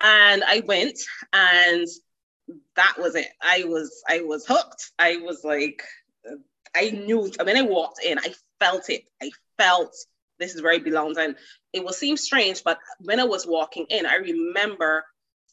And 0.00 0.42
I 0.44 0.62
went, 0.66 0.98
and 1.32 1.86
that 2.76 2.94
was 2.98 3.14
it. 3.14 3.28
I 3.40 3.64
was 3.64 4.02
I 4.08 4.20
was 4.20 4.46
hooked. 4.46 4.92
I 4.98 5.16
was 5.16 5.44
like, 5.44 5.82
I 6.74 6.90
knew. 6.90 7.30
I 7.38 7.44
mean, 7.44 7.56
I 7.56 7.62
walked 7.62 8.02
in, 8.04 8.18
I 8.18 8.34
felt 8.58 8.90
it. 8.90 9.04
I 9.22 9.30
felt 9.58 9.94
this 10.38 10.54
is 10.54 10.62
where 10.62 10.72
I 10.72 10.78
belongs, 10.78 11.18
and 11.18 11.36
it 11.72 11.84
will 11.84 11.92
seem 11.92 12.16
strange, 12.16 12.64
but 12.64 12.78
when 13.00 13.20
I 13.20 13.24
was 13.24 13.46
walking 13.46 13.86
in, 13.90 14.06
I 14.06 14.16
remember 14.16 15.04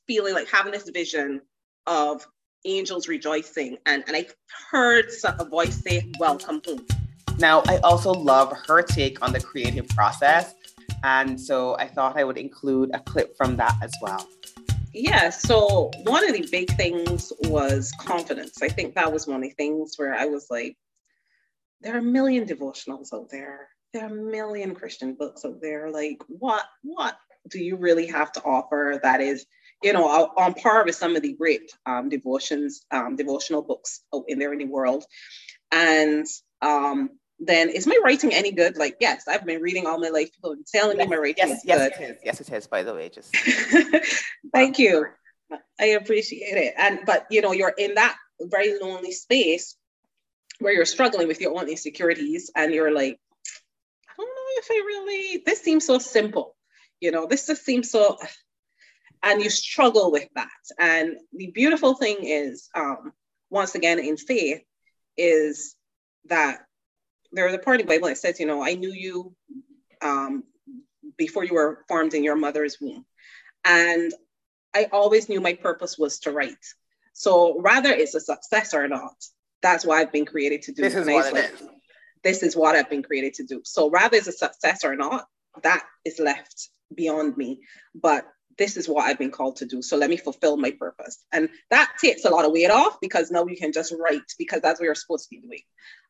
feeling 0.07 0.33
like 0.33 0.47
having 0.47 0.71
this 0.71 0.89
vision 0.89 1.41
of 1.85 2.25
angels 2.65 3.07
rejoicing, 3.07 3.77
and 3.85 4.03
and 4.07 4.15
I 4.15 4.27
heard 4.71 5.05
a 5.23 5.45
voice 5.45 5.81
say, 5.81 6.11
"Welcome 6.19 6.61
home." 6.65 6.85
Now, 7.37 7.63
I 7.67 7.77
also 7.77 8.11
love 8.11 8.51
her 8.67 8.81
take 8.81 9.23
on 9.23 9.31
the 9.31 9.39
creative 9.39 9.87
process. 9.89 10.53
And 11.03 11.39
so 11.39 11.77
I 11.77 11.87
thought 11.87 12.17
I 12.17 12.23
would 12.23 12.37
include 12.37 12.91
a 12.93 12.99
clip 12.99 13.35
from 13.37 13.55
that 13.57 13.75
as 13.81 13.93
well. 14.01 14.27
Yeah, 14.93 15.29
so 15.29 15.91
one 16.03 16.27
of 16.27 16.33
the 16.33 16.47
big 16.51 16.71
things 16.71 17.31
was 17.41 17.91
confidence. 17.99 18.61
I 18.61 18.69
think 18.69 18.95
that 18.95 19.11
was 19.11 19.27
one 19.27 19.37
of 19.37 19.43
the 19.43 19.51
things 19.51 19.93
where 19.97 20.15
I 20.15 20.25
was 20.25 20.47
like, 20.49 20.77
there 21.81 21.95
are 21.95 21.99
a 21.99 22.03
million 22.03 22.45
devotionals 22.45 23.13
out 23.13 23.29
there. 23.29 23.69
There 23.93 24.03
are 24.03 24.11
a 24.11 24.31
million 24.31 24.73
Christian 24.75 25.13
books 25.13 25.45
out 25.45 25.61
there. 25.61 25.91
Like, 25.91 26.21
what 26.27 26.65
what 26.83 27.17
do 27.49 27.59
you 27.59 27.77
really 27.77 28.07
have 28.07 28.31
to 28.33 28.43
offer 28.43 28.99
that 29.01 29.21
is, 29.21 29.45
you 29.83 29.93
know, 29.93 30.05
on 30.05 30.53
par 30.55 30.83
with 30.85 30.95
some 30.95 31.15
of 31.15 31.21
the 31.21 31.33
great 31.33 31.71
um, 31.85 32.09
devotions, 32.09 32.85
um, 32.91 33.15
devotional 33.15 33.61
books 33.61 34.01
out 34.13 34.25
in 34.27 34.39
there 34.39 34.53
in 34.53 34.59
the 34.59 34.65
world? 34.65 35.05
And 35.71 36.25
um, 36.61 37.11
then 37.39 37.69
is 37.69 37.87
my 37.87 37.97
writing 38.03 38.33
any 38.33 38.51
good? 38.51 38.77
Like, 38.77 38.97
yes, 38.99 39.27
I've 39.27 39.45
been 39.45 39.61
reading 39.61 39.87
all 39.87 39.97
my 39.97 40.09
life. 40.09 40.31
People 40.33 40.51
have 40.51 40.57
been 40.57 40.65
telling 40.65 40.97
yes, 40.97 41.07
me 41.07 41.15
my 41.15 41.21
writing 41.21 41.47
yes, 41.47 41.57
is 41.59 41.65
yes, 41.65 41.77
good. 41.77 41.91
Yes, 41.91 41.99
it 41.99 42.11
is. 42.11 42.21
Yes, 42.23 42.41
it 42.41 42.51
is. 42.51 42.67
By 42.67 42.83
the 42.83 42.93
way, 42.93 43.09
just 43.09 43.35
thank 44.53 44.77
you. 44.77 45.05
I 45.79 45.85
appreciate 45.85 46.57
it. 46.57 46.73
And 46.77 46.99
but 47.05 47.25
you 47.31 47.41
know, 47.41 47.53
you're 47.53 47.73
in 47.77 47.95
that 47.95 48.15
very 48.41 48.77
lonely 48.79 49.11
space 49.11 49.75
where 50.59 50.73
you're 50.73 50.85
struggling 50.85 51.27
with 51.27 51.39
your 51.39 51.57
own 51.57 51.69
insecurities, 51.69 52.51
and 52.55 52.73
you're 52.73 52.91
like, 52.93 53.17
I 54.09 54.13
don't 54.17 54.27
know 54.27 54.57
if 54.57 54.67
I 54.69 54.83
really. 54.85 55.43
This 55.45 55.61
seems 55.61 55.85
so 55.85 55.97
simple. 55.99 56.55
You 56.99 57.11
know, 57.11 57.25
this 57.25 57.47
just 57.47 57.63
seems 57.63 57.89
so. 57.89 58.17
And 59.23 59.41
you 59.41 59.49
struggle 59.49 60.11
with 60.11 60.27
that. 60.35 60.47
And 60.77 61.17
the 61.33 61.51
beautiful 61.51 61.93
thing 61.93 62.19
is, 62.21 62.69
um, 62.73 63.11
once 63.49 63.75
again, 63.75 63.99
in 63.99 64.15
faith, 64.15 64.61
is 65.17 65.75
that 66.25 66.59
there's 67.31 67.53
a 67.53 67.59
part 67.59 67.79
of 67.79 67.87
the 67.87 67.93
Bible 67.93 68.07
that 68.07 68.17
says, 68.17 68.39
you 68.39 68.45
know, 68.45 68.63
I 68.63 68.73
knew 68.73 68.91
you 68.91 69.35
um, 70.01 70.43
before 71.17 71.43
you 71.43 71.53
were 71.53 71.85
formed 71.87 72.13
in 72.13 72.23
your 72.23 72.35
mother's 72.35 72.77
womb. 72.81 73.05
And 73.65 74.11
I 74.73 74.87
always 74.91 75.29
knew 75.29 75.41
my 75.41 75.53
purpose 75.53 75.97
was 75.97 76.19
to 76.19 76.31
write. 76.31 76.65
So 77.13 77.59
rather 77.59 77.89
it's 77.89 78.15
a 78.15 78.19
success 78.19 78.73
or 78.73 78.87
not, 78.87 79.15
that's 79.61 79.85
what 79.85 79.97
I've 79.97 80.11
been 80.11 80.25
created 80.25 80.63
to 80.63 80.71
do. 80.71 80.83
This 80.83 80.95
is 80.95 81.05
what 81.05 81.35
it 81.35 81.53
is. 81.53 81.67
This 82.23 82.43
is 82.43 82.55
what 82.55 82.75
I've 82.75 82.89
been 82.89 83.03
created 83.03 83.33
to 83.35 83.43
do. 83.43 83.61
So 83.63 83.89
rather 83.89 84.17
it's 84.17 84.27
a 84.27 84.31
success 84.31 84.83
or 84.83 84.95
not, 84.95 85.25
that 85.63 85.83
is 86.05 86.19
left 86.19 86.69
beyond 86.95 87.37
me. 87.37 87.61
But 87.93 88.25
this 88.57 88.77
is 88.77 88.87
what 88.89 89.05
I've 89.05 89.17
been 89.17 89.31
called 89.31 89.57
to 89.57 89.65
do. 89.65 89.81
So 89.81 89.97
let 89.97 90.09
me 90.09 90.17
fulfill 90.17 90.57
my 90.57 90.71
purpose. 90.71 91.25
And 91.31 91.49
that 91.69 91.93
takes 92.01 92.25
a 92.25 92.29
lot 92.29 92.45
of 92.45 92.51
weight 92.51 92.69
off 92.69 92.99
because 93.01 93.31
now 93.31 93.45
you 93.45 93.55
can 93.55 93.71
just 93.71 93.93
write 93.97 94.33
because 94.37 94.61
that's 94.61 94.79
what 94.79 94.85
you're 94.85 94.95
supposed 94.95 95.29
to 95.29 95.35
be 95.35 95.41
doing. 95.41 95.61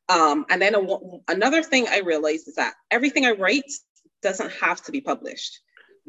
Um, 0.09 0.45
and 0.49 0.61
then 0.61 0.75
a, 0.75 0.81
another 1.27 1.63
thing 1.63 1.87
I 1.87 1.99
realized 1.99 2.47
is 2.47 2.55
that 2.55 2.73
everything 2.89 3.25
I 3.25 3.31
write 3.31 3.71
doesn't 4.21 4.51
have 4.53 4.81
to 4.83 4.91
be 4.91 5.01
published 5.01 5.59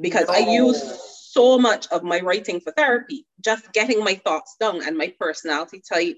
because 0.01 0.27
no. 0.29 0.35
I 0.35 0.39
use 0.39 0.83
so 1.33 1.59
much 1.59 1.87
of 1.89 2.03
my 2.03 2.21
writing 2.21 2.61
for 2.61 2.73
therapy, 2.73 3.27
just 3.45 3.73
getting 3.73 4.03
my 4.03 4.15
thoughts 4.15 4.57
down. 4.59 4.83
And 4.85 4.97
my 4.97 5.15
personality 5.21 5.83
type 5.87 6.17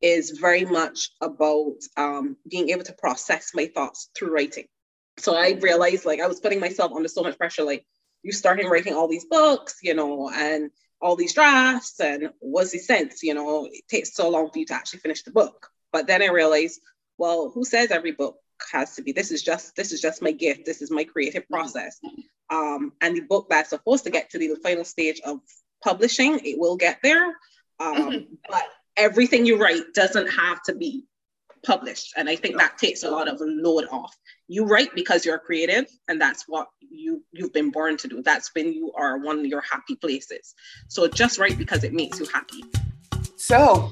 is 0.00 0.30
very 0.30 0.64
much 0.64 1.10
about 1.20 1.76
um, 1.96 2.36
being 2.50 2.70
able 2.70 2.84
to 2.84 2.94
process 2.94 3.50
my 3.54 3.66
thoughts 3.66 4.08
through 4.16 4.34
writing. 4.34 4.64
So 5.18 5.36
I 5.36 5.58
realized 5.60 6.06
like 6.06 6.20
I 6.20 6.26
was 6.26 6.40
putting 6.40 6.60
myself 6.60 6.92
under 6.94 7.08
so 7.08 7.22
much 7.22 7.36
pressure, 7.36 7.64
like 7.64 7.84
you 8.22 8.32
starting 8.32 8.68
writing 8.68 8.94
all 8.94 9.08
these 9.08 9.26
books, 9.26 9.76
you 9.82 9.94
know, 9.94 10.30
and 10.30 10.70
all 11.02 11.16
these 11.16 11.34
drafts, 11.34 12.00
and 12.00 12.30
what's 12.40 12.72
the 12.72 12.78
sense, 12.78 13.22
you 13.22 13.34
know, 13.34 13.66
it 13.70 13.84
takes 13.88 14.14
so 14.14 14.28
long 14.28 14.50
for 14.50 14.58
you 14.58 14.66
to 14.66 14.74
actually 14.74 15.00
finish 15.00 15.22
the 15.22 15.30
book. 15.30 15.68
But 15.92 16.06
then 16.06 16.22
I 16.22 16.28
realized 16.28 16.80
well, 17.20 17.50
who 17.50 17.64
says 17.64 17.90
every 17.90 18.12
book 18.12 18.36
has 18.72 18.96
to 18.96 19.02
be? 19.02 19.12
This 19.12 19.30
is 19.30 19.42
just 19.42 19.76
this 19.76 19.92
is 19.92 20.00
just 20.00 20.22
my 20.22 20.32
gift. 20.32 20.64
This 20.64 20.80
is 20.80 20.90
my 20.90 21.04
creative 21.04 21.46
process. 21.48 22.00
Um, 22.48 22.94
and 23.02 23.14
the 23.14 23.20
book 23.20 23.48
that's 23.50 23.68
supposed 23.68 24.04
to 24.04 24.10
get 24.10 24.30
to 24.30 24.38
the 24.38 24.56
final 24.62 24.84
stage 24.84 25.20
of 25.24 25.40
publishing, 25.84 26.40
it 26.42 26.58
will 26.58 26.76
get 26.76 26.98
there. 27.02 27.26
Um, 27.78 27.96
mm-hmm. 27.96 28.34
But 28.48 28.64
everything 28.96 29.44
you 29.44 29.58
write 29.58 29.92
doesn't 29.94 30.28
have 30.28 30.62
to 30.62 30.74
be 30.74 31.04
published. 31.64 32.14
And 32.16 32.28
I 32.28 32.36
think 32.36 32.56
that 32.56 32.78
takes 32.78 33.02
a 33.02 33.10
lot 33.10 33.28
of 33.28 33.36
load 33.40 33.86
off. 33.92 34.16
You 34.48 34.64
write 34.64 34.94
because 34.94 35.26
you're 35.26 35.38
creative, 35.38 35.86
and 36.08 36.18
that's 36.18 36.44
what 36.48 36.68
you 36.80 37.22
you've 37.32 37.52
been 37.52 37.70
born 37.70 37.98
to 37.98 38.08
do. 38.08 38.22
That's 38.22 38.50
when 38.54 38.72
you 38.72 38.92
are 38.96 39.18
one 39.18 39.40
of 39.40 39.46
your 39.46 39.60
happy 39.60 39.94
places. 39.94 40.54
So 40.88 41.06
just 41.06 41.38
write 41.38 41.58
because 41.58 41.84
it 41.84 41.92
makes 41.92 42.18
you 42.18 42.26
happy. 42.32 42.64
So 43.50 43.90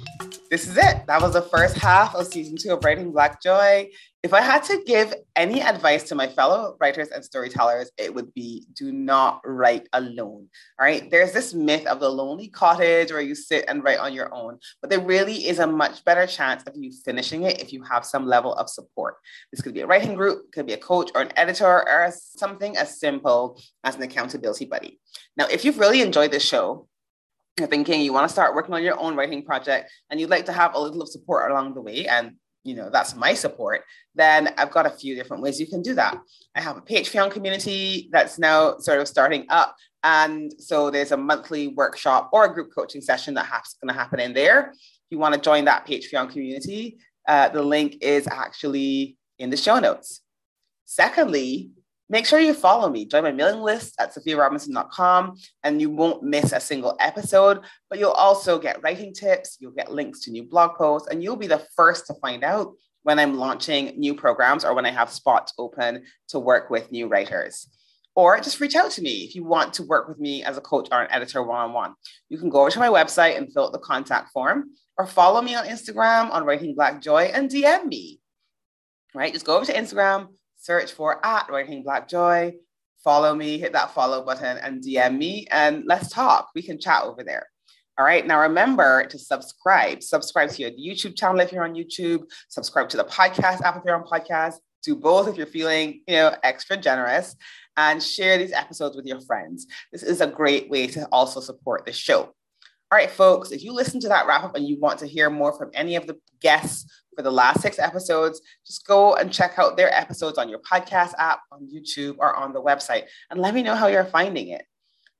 this 0.53 0.68
is 0.68 0.77
it. 0.77 1.05
That 1.09 1.21
was 1.21 1.33
the 1.33 1.42
first 1.42 1.77
half 1.77 2.14
of 2.14 2.29
season 2.29 2.57
two 2.57 2.73
of 2.73 2.85
Writing 2.85 3.11
Black 3.11 3.42
Joy. 3.42 3.90
If 4.23 4.33
I 4.33 4.40
had 4.40 4.62
to 4.64 4.81
give 4.87 5.12
any 5.35 5.61
advice 5.61 6.05
to 6.05 6.14
my 6.14 6.29
fellow 6.29 6.77
writers 6.81 7.09
and 7.09 7.25
storytellers, 7.25 7.90
it 7.99 8.14
would 8.14 8.33
be 8.35 8.66
do 8.75 8.92
not 8.92 9.40
write 9.44 9.88
alone. 9.92 10.47
All 10.79 10.87
right. 10.87 11.11
There's 11.11 11.33
this 11.33 11.55
myth 11.55 11.88
of 11.88 11.99
the 11.99 12.09
lonely 12.09 12.47
cottage 12.47 13.11
where 13.11 13.21
you 13.21 13.35
sit 13.35 13.64
and 13.66 13.83
write 13.83 13.99
on 13.99 14.12
your 14.12 14.33
own, 14.33 14.61
but 14.81 14.90
there 14.90 15.01
really 15.01 15.49
is 15.49 15.59
a 15.59 15.66
much 15.66 16.05
better 16.05 16.29
chance 16.29 16.62
of 16.62 16.77
you 16.77 16.92
finishing 17.05 17.42
it 17.42 17.61
if 17.61 17.73
you 17.73 17.83
have 17.83 18.07
some 18.07 18.27
level 18.27 18.55
of 18.55 18.71
support. 18.71 19.16
This 19.51 19.61
could 19.61 19.75
be 19.75 19.81
a 19.81 19.88
writing 19.88 20.14
group, 20.14 20.53
could 20.53 20.66
be 20.66 20.75
a 20.75 20.79
coach 20.79 21.11
or 21.16 21.23
an 21.23 21.33
editor, 21.37 21.66
or 21.66 22.12
something 22.12 22.77
as 22.77 23.01
simple 23.01 23.61
as 23.83 23.97
an 23.97 24.03
accountability 24.03 24.66
buddy. 24.66 25.01
Now, 25.37 25.47
if 25.47 25.64
you've 25.64 25.81
really 25.81 26.01
enjoyed 26.01 26.31
this 26.31 26.44
show, 26.44 26.88
you're 27.59 27.68
thinking 27.68 28.01
you 28.01 28.12
want 28.12 28.27
to 28.27 28.33
start 28.33 28.55
working 28.55 28.75
on 28.75 28.83
your 28.83 28.99
own 28.99 29.16
writing 29.16 29.42
project 29.42 29.90
and 30.11 30.21
you'd 30.21 30.31
like 30.31 30.47
to 30.47 30.53
have 30.53 30.75
a 30.75 30.81
little 30.81 31.03
of 31.03 31.09
support 31.09 31.51
along 31.51 31.75
the 31.75 31.81
way 31.81 32.07
and 32.07 32.33
you 32.64 32.75
know 32.75 32.90
that's 32.90 33.14
my 33.14 33.35
support 33.35 33.83
then 34.14 34.53
i've 34.59 34.71
got 34.71 34.87
a 34.87 34.90
few 34.90 35.14
different 35.14 35.42
ways 35.42 35.61
you 35.61 35.66
can 35.66 35.83
do 35.83 35.94
that. 35.94 36.18
I 36.55 36.61
have 36.61 36.77
a 36.77 36.81
patreon 36.81 37.31
community 37.31 38.09
that's 38.12 38.38
now 38.38 38.79
sort 38.79 39.01
of 39.01 39.09
starting 39.09 39.47
up 39.49 39.77
and 40.03 40.53
so 40.59 40.90
there's 40.90 41.12
a 41.12 41.16
monthly 41.16 41.68
workshop 41.68 42.31
or 42.33 42.44
a 42.44 42.53
group 42.53 42.71
coaching 42.75 43.01
session 43.01 43.35
that 43.35 43.49
that's 43.51 43.75
going 43.75 43.92
to 43.92 43.99
happen 43.99 44.21
in 44.21 44.33
there. 44.33 44.71
If 44.71 45.11
you 45.11 45.18
want 45.18 45.35
to 45.35 45.40
join 45.40 45.64
that 45.64 45.87
patreon 45.87 46.31
community 46.31 46.99
uh, 47.27 47.49
the 47.51 47.62
link 47.62 47.99
is 48.01 48.27
actually 48.27 49.16
in 49.38 49.51
the 49.51 49.57
show 49.57 49.79
notes. 49.79 50.23
Secondly 50.87 51.71
Make 52.11 52.25
sure 52.25 52.40
you 52.40 52.55
follow 52.55 52.88
me. 52.88 53.05
Join 53.05 53.23
my 53.23 53.33
mailing 53.33 53.61
list 53.61 53.94
at 53.99 54.14
safiyarobinson.com 54.14 55.37
and 55.62 55.81
you 55.81 55.90
won't 55.90 56.23
miss 56.23 56.53
a 56.53 56.61
single 56.61 56.97
episode, 57.01 57.61
but 57.90 57.99
you'll 57.99 58.12
also 58.12 58.59
get 58.59 58.83
writing 58.83 59.12
tips, 59.12 59.59
you'll 59.61 59.73
get 59.73 59.92
links 59.92 60.21
to 60.21 60.31
new 60.31 60.42
blog 60.42 60.77
posts, 60.77 61.09
and 61.09 61.23
you'll 61.23 61.37
be 61.37 61.47
the 61.47 61.66
first 61.77 62.07
to 62.07 62.14
find 62.14 62.44
out 62.44 62.73
when 63.03 63.18
I'm 63.18 63.37
launching 63.37 63.99
new 63.99 64.14
programs 64.14 64.64
or 64.64 64.75
when 64.75 64.87
I 64.87 64.90
have 64.90 65.11
spots 65.11 65.53
open 65.59 66.05
to 66.29 66.38
work 66.38 66.71
with 66.71 66.90
new 66.90 67.09
writers. 67.09 67.68
Or 68.16 68.40
just 68.40 68.61
reach 68.61 68.75
out 68.75 68.90
to 68.92 69.03
me 69.03 69.25
if 69.25 69.35
you 69.35 69.44
want 69.44 69.75
to 69.75 69.85
work 69.85 70.09
with 70.09 70.18
me 70.18 70.42
as 70.42 70.57
a 70.57 70.61
coach 70.61 70.88
or 70.90 71.03
an 71.03 71.12
editor 71.12 71.42
one 71.42 71.61
on 71.61 71.73
one. 71.73 71.94
You 72.29 72.38
can 72.38 72.49
go 72.49 72.62
over 72.62 72.71
to 72.71 72.79
my 72.81 72.88
website 72.88 73.37
and 73.37 73.53
fill 73.53 73.66
out 73.66 73.73
the 73.73 73.79
contact 73.79 74.31
form 74.31 74.71
or 74.97 75.07
follow 75.07 75.40
me 75.40 75.55
on 75.55 75.66
Instagram 75.66 76.31
on 76.33 76.44
Writing 76.44 76.75
Black 76.75 77.01
Joy 77.01 77.31
and 77.33 77.49
DM 77.49 77.87
me. 77.87 78.21
Right? 79.14 79.33
Just 79.33 79.47
go 79.47 79.57
over 79.57 79.66
to 79.66 79.73
Instagram, 79.75 80.29
search 80.59 80.92
for 80.92 81.25
at 81.25 81.49
Writing 81.49 81.83
Black 81.83 82.09
Joy, 82.09 82.55
follow 83.03 83.35
me, 83.35 83.59
hit 83.59 83.73
that 83.73 83.94
follow 83.94 84.25
button 84.25 84.59
and 84.59 84.83
DM 84.83 85.16
me 85.16 85.47
and 85.51 85.85
let's 85.87 86.11
talk. 86.11 86.51
We 86.55 86.62
can 86.62 86.79
chat 86.79 87.05
over 87.05 87.25
there. 87.25 87.47
All 87.99 88.05
right. 88.05 88.25
Now 88.25 88.40
remember 88.42 89.07
to 89.07 89.18
subscribe. 89.18 90.03
Subscribe 90.03 90.51
to 90.51 90.62
your 90.62 90.71
YouTube 90.71 91.16
channel 91.16 91.40
if 91.40 91.51
you're 91.51 91.64
on 91.64 91.75
YouTube. 91.75 92.25
Subscribe 92.49 92.88
to 92.90 92.97
the 92.97 93.05
podcast 93.05 93.62
app 93.62 93.77
if 93.77 93.83
you're 93.85 93.97
on 93.97 94.05
podcast. 94.05 94.57
Do 94.85 94.94
both 94.94 95.27
if 95.27 95.37
you're 95.37 95.47
feeling, 95.47 96.03
you 96.07 96.14
know, 96.14 96.35
extra 96.44 96.77
generous, 96.77 97.35
and 97.77 98.01
share 98.01 98.38
these 98.38 98.53
episodes 98.53 98.94
with 98.94 99.07
your 99.07 99.21
friends. 99.23 99.66
This 99.90 100.05
is 100.05 100.21
a 100.21 100.29
great 100.29 100.71
way 100.71 100.87
to 100.88 101.07
also 101.11 101.40
support 101.40 101.85
the 101.87 101.92
show. 101.92 102.21
All 102.21 102.97
right, 102.97 103.11
folks. 103.11 103.51
If 103.51 103.64
you 103.64 103.73
listen 103.73 103.99
to 104.01 104.09
that 104.09 104.29
wrap 104.29 104.44
up 104.44 104.55
and 104.55 104.66
you 104.66 104.79
want 104.79 105.01
to 105.01 105.07
hear 105.07 105.29
more 105.29 105.53
from 105.59 105.71
any 105.75 105.97
of 105.97 106.07
the 106.07 106.18
guests 106.40 106.88
for 107.18 107.22
the 107.22 107.33
last 107.33 107.61
six 107.62 107.81
episodes, 107.81 108.40
just 108.64 108.87
go 108.87 109.16
and 109.16 109.33
check 109.33 109.59
out 109.59 109.76
their 109.76 109.92
episodes 109.92 110.38
on 110.38 110.48
your 110.48 110.61
podcast 110.61 111.14
app, 111.18 111.40
on 111.50 111.68
YouTube, 111.68 112.14
or 112.20 112.37
on 112.37 112.52
the 112.52 112.62
website, 112.62 113.07
and 113.28 113.40
let 113.40 113.54
me 113.54 113.62
know 113.64 113.74
how 113.74 113.88
you're 113.88 114.04
finding 114.04 114.50
it. 114.50 114.64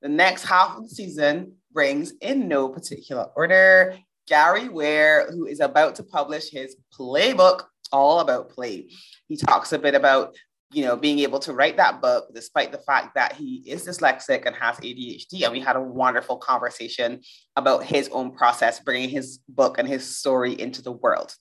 The 0.01 0.09
next 0.09 0.45
half 0.45 0.77
of 0.77 0.85
the 0.85 0.91
season 0.91 1.55
brings, 1.73 2.13
in 2.21 2.47
no 2.47 2.69
particular 2.69 3.27
order, 3.35 3.99
Gary 4.29 4.69
Ware, 4.69 5.29
who 5.33 5.47
is 5.47 5.59
about 5.59 5.97
to 5.97 6.05
publish 6.05 6.51
his 6.51 6.77
playbook 6.97 7.65
all 7.91 8.21
about 8.21 8.51
play. 8.51 8.91
He 9.27 9.37
talks 9.37 9.73
a 9.73 9.79
bit 9.79 9.97
about 9.97 10.37
you 10.71 10.85
know, 10.85 10.97
being 10.97 11.19
able 11.21 11.39
to 11.39 11.55
write 11.55 11.79
that 11.79 12.03
book 12.03 12.29
despite 12.35 12.71
the 12.73 12.79
fact 12.79 13.15
that 13.15 13.33
he 13.33 13.65
is 13.67 13.87
dyslexic 13.87 14.45
and 14.45 14.55
has 14.55 14.77
ADHD. 14.77 15.43
And 15.45 15.53
we 15.53 15.61
had 15.61 15.77
a 15.77 15.81
wonderful 15.81 16.37
conversation 16.37 17.23
about 17.57 17.85
his 17.85 18.11
own 18.11 18.33
process, 18.33 18.79
bringing 18.79 19.09
his 19.09 19.39
book 19.49 19.79
and 19.79 19.89
his 19.89 20.19
story 20.19 20.53
into 20.53 20.83
the 20.83 20.93
world. 20.93 21.35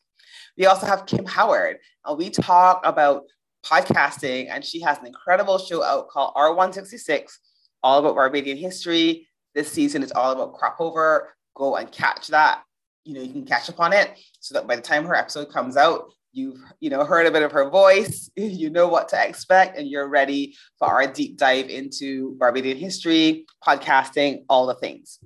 We 0.58 0.66
also 0.66 0.88
have 0.88 1.06
Kim 1.06 1.26
Howard, 1.26 1.78
and 2.06 2.18
we 2.18 2.30
talk 2.30 2.82
about 2.84 3.24
podcasting, 3.64 4.48
and 4.50 4.66
she 4.66 4.82
has 4.82 4.98
an 4.98 5.06
incredible 5.06 5.60
show 5.60 5.84
out 5.84 6.10
called 6.10 6.34
R166, 6.36 7.32
all 7.84 8.00
about 8.00 8.16
Barbadian 8.16 8.58
history. 8.58 9.28
This 9.54 9.72
season 9.72 10.02
is 10.02 10.12
all 10.12 10.32
about 10.32 10.54
crop 10.54 10.78
over. 10.80 11.34
Go 11.56 11.76
and 11.76 11.92
catch 11.92 12.28
that. 12.28 12.64
You 13.06 13.14
know, 13.14 13.22
you 13.22 13.32
can 13.32 13.46
catch 13.46 13.70
up 13.70 13.80
on 13.80 13.94
it 13.94 14.18
so 14.40 14.56
that 14.56 14.68
by 14.68 14.76
the 14.76 14.82
time 14.82 15.06
her 15.06 15.16
episode 15.16 15.52
comes 15.52 15.78
out, 15.78 16.12
you've 16.34 16.60
you 16.80 16.90
know 16.90 17.04
heard 17.04 17.28
a 17.28 17.32
bit 17.32 17.44
of 17.44 17.52
her 17.52 17.70
voice, 17.70 18.30
you 18.36 18.70
know 18.70 18.88
what 18.88 19.10
to 19.10 19.28
expect, 19.28 19.78
and 19.78 19.88
you're 19.88 20.08
ready 20.08 20.56
for 20.80 20.88
our 20.88 21.06
deep 21.06 21.38
dive 21.38 21.70
into 21.70 22.36
Barbadian 22.40 22.78
history, 22.78 23.46
podcasting, 23.66 24.44
all 24.50 24.66
the 24.66 24.76
things. 24.76 25.20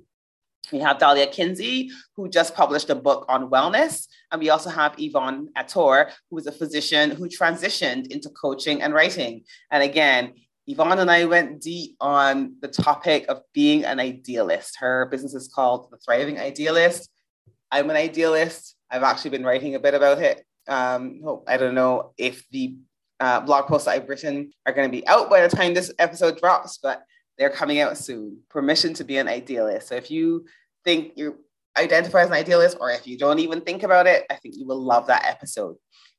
We 0.70 0.78
have 0.78 0.98
Dahlia 0.98 1.26
Kinsey, 1.26 1.90
who 2.16 2.28
just 2.28 2.54
published 2.54 2.88
a 2.90 2.94
book 2.94 3.26
on 3.28 3.50
wellness. 3.50 4.06
And 4.30 4.40
we 4.40 4.50
also 4.50 4.70
have 4.70 4.94
Yvonne 4.98 5.48
Ator, 5.56 6.10
who 6.30 6.38
is 6.38 6.46
a 6.46 6.52
physician 6.52 7.10
who 7.10 7.28
transitioned 7.28 8.06
into 8.08 8.30
coaching 8.30 8.80
and 8.82 8.94
writing. 8.94 9.44
And 9.70 9.82
again, 9.82 10.34
Yvonne 10.66 11.00
and 11.00 11.10
I 11.10 11.24
went 11.24 11.60
deep 11.60 11.96
on 12.00 12.54
the 12.60 12.68
topic 12.68 13.26
of 13.28 13.42
being 13.52 13.84
an 13.84 13.98
idealist. 13.98 14.76
Her 14.78 15.06
business 15.06 15.34
is 15.34 15.48
called 15.48 15.90
The 15.90 15.98
Thriving 15.98 16.38
Idealist. 16.38 17.10
I'm 17.70 17.90
an 17.90 17.96
idealist. 17.96 18.76
I've 18.90 19.02
actually 19.02 19.30
been 19.30 19.44
writing 19.44 19.74
a 19.74 19.80
bit 19.80 19.94
about 19.94 20.20
it 20.20 20.44
Um, 20.68 21.20
I 21.48 21.56
don't 21.56 21.74
know 21.74 22.12
if 22.16 22.48
the 22.50 22.76
uh, 23.18 23.40
blog 23.40 23.66
posts 23.66 23.88
I've 23.88 24.08
written 24.08 24.52
are 24.66 24.72
going 24.72 24.88
to 24.88 24.92
be 24.96 25.06
out 25.08 25.28
by 25.30 25.40
the 25.46 25.54
time 25.54 25.74
this 25.74 25.92
episode 25.98 26.38
drops, 26.38 26.78
but 26.78 27.02
they're 27.42 27.50
coming 27.50 27.80
out 27.80 27.98
soon. 27.98 28.38
Permission 28.48 28.94
to 28.94 29.02
be 29.02 29.16
an 29.18 29.26
idealist. 29.26 29.88
So 29.88 29.96
if 29.96 30.12
you 30.12 30.46
think 30.84 31.14
you 31.16 31.38
identify 31.76 32.22
as 32.22 32.28
an 32.28 32.34
idealist, 32.34 32.76
or 32.80 32.92
if 32.92 33.04
you 33.04 33.18
don't 33.18 33.40
even 33.40 33.62
think 33.62 33.82
about 33.82 34.06
it, 34.06 34.24
I 34.30 34.36
think 34.36 34.54
you 34.56 34.64
will 34.64 34.80
love 34.80 35.08
that 35.08 35.24
episode. 35.24 35.74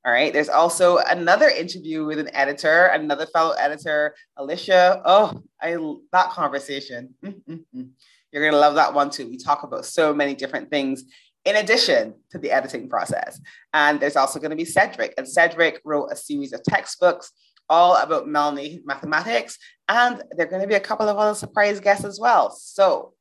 All 0.05 0.11
right. 0.11 0.34
There's 0.34 0.49
also 0.49 0.97
another 0.97 1.47
interview 1.47 2.03
with 2.03 2.19
an 2.19 2.30
editor, 2.36 2.88
another 2.88 3.26
fellow 3.28 3.53
editor, 3.53 4.15
Alicia. 4.36 5.01
Oh, 5.05 5.41
I 5.61 5.78
that 6.11 6.32
conversation. 6.32 7.13
You're 7.21 8.43
gonna 8.43 8.57
love 8.57 8.76
that 8.76 8.93
one 8.93 9.09
too. 9.09 9.30
We 9.30 9.38
talk 9.38 9.63
about 9.63 9.86
so 9.86 10.13
many 10.13 10.36
different 10.36 10.69
things 10.69 11.05
in 11.45 11.55
addition 11.55 12.15
to 12.32 12.38
the 12.38 12.51
editing 12.51 12.89
process. 12.89 13.39
And 13.74 13.97
there's 14.01 14.17
also 14.17 14.39
going 14.39 14.51
to 14.51 14.57
be 14.57 14.65
Cedric. 14.65 15.13
And 15.17 15.28
Cedric 15.28 15.82
wrote 15.84 16.09
a 16.09 16.15
series 16.15 16.53
of 16.53 16.63
textbooks 16.63 17.32
all 17.74 17.97
about 17.97 18.28
Melanie 18.28 18.82
mathematics. 18.86 19.57
And 19.89 20.21
there 20.36 20.45
are 20.45 20.49
going 20.49 20.61
to 20.61 20.67
be 20.67 20.76
a 20.76 20.88
couple 20.89 21.09
of 21.09 21.17
other 21.17 21.34
surprise 21.34 21.80
guests 21.80 22.05
as 22.05 22.19
well. 22.19 22.51
So 22.51 23.13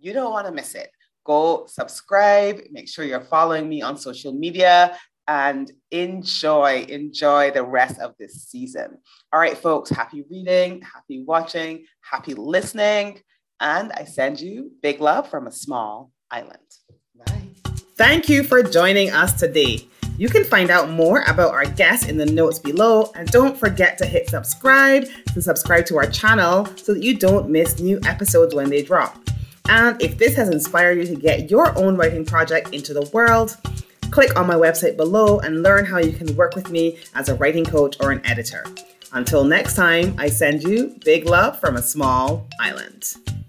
you 0.00 0.12
don't 0.12 0.32
want 0.32 0.46
to 0.48 0.52
miss 0.52 0.74
it. 0.74 0.90
Go 1.24 1.66
subscribe, 1.68 2.56
make 2.72 2.88
sure 2.88 3.04
you're 3.04 3.20
following 3.36 3.68
me 3.68 3.82
on 3.82 3.96
social 3.96 4.32
media 4.32 4.98
and 5.28 5.70
enjoy, 5.92 6.86
enjoy 6.88 7.52
the 7.52 7.62
rest 7.62 8.00
of 8.00 8.14
this 8.18 8.34
season. 8.50 8.98
All 9.32 9.38
right, 9.38 9.56
folks, 9.56 9.90
happy 9.90 10.24
reading, 10.28 10.82
happy 10.82 11.22
watching, 11.24 11.84
happy 12.00 12.34
listening. 12.34 13.20
And 13.60 13.92
I 13.92 14.04
send 14.06 14.40
you 14.40 14.72
big 14.82 15.00
love 15.00 15.30
from 15.30 15.46
a 15.46 15.52
small 15.52 16.10
island. 16.30 16.68
Bye. 17.14 17.42
Thank 17.96 18.28
you 18.28 18.42
for 18.42 18.62
joining 18.62 19.10
us 19.10 19.38
today. 19.38 19.86
You 20.20 20.28
can 20.28 20.44
find 20.44 20.68
out 20.68 20.90
more 20.90 21.22
about 21.22 21.54
our 21.54 21.64
guests 21.64 22.06
in 22.06 22.18
the 22.18 22.26
notes 22.26 22.58
below, 22.58 23.10
and 23.14 23.26
don't 23.30 23.56
forget 23.56 23.96
to 23.96 24.04
hit 24.04 24.28
subscribe 24.28 25.06
to 25.32 25.40
subscribe 25.40 25.86
to 25.86 25.96
our 25.96 26.10
channel 26.10 26.66
so 26.76 26.92
that 26.92 27.02
you 27.02 27.16
don't 27.16 27.48
miss 27.48 27.80
new 27.80 27.98
episodes 28.04 28.54
when 28.54 28.68
they 28.68 28.82
drop. 28.82 29.16
And 29.70 29.98
if 30.02 30.18
this 30.18 30.36
has 30.36 30.50
inspired 30.50 30.98
you 30.98 31.06
to 31.06 31.16
get 31.16 31.50
your 31.50 31.74
own 31.78 31.96
writing 31.96 32.26
project 32.26 32.74
into 32.74 32.92
the 32.92 33.08
world, 33.14 33.56
click 34.10 34.38
on 34.38 34.46
my 34.46 34.56
website 34.56 34.98
below 34.98 35.38
and 35.38 35.62
learn 35.62 35.86
how 35.86 35.96
you 35.96 36.12
can 36.12 36.36
work 36.36 36.54
with 36.54 36.70
me 36.70 36.98
as 37.14 37.30
a 37.30 37.34
writing 37.36 37.64
coach 37.64 37.96
or 37.98 38.10
an 38.10 38.20
editor. 38.26 38.66
Until 39.14 39.42
next 39.42 39.74
time, 39.74 40.14
I 40.18 40.28
send 40.28 40.64
you 40.64 40.94
big 41.02 41.24
love 41.24 41.58
from 41.58 41.76
a 41.76 41.82
small 41.82 42.46
island. 42.60 43.39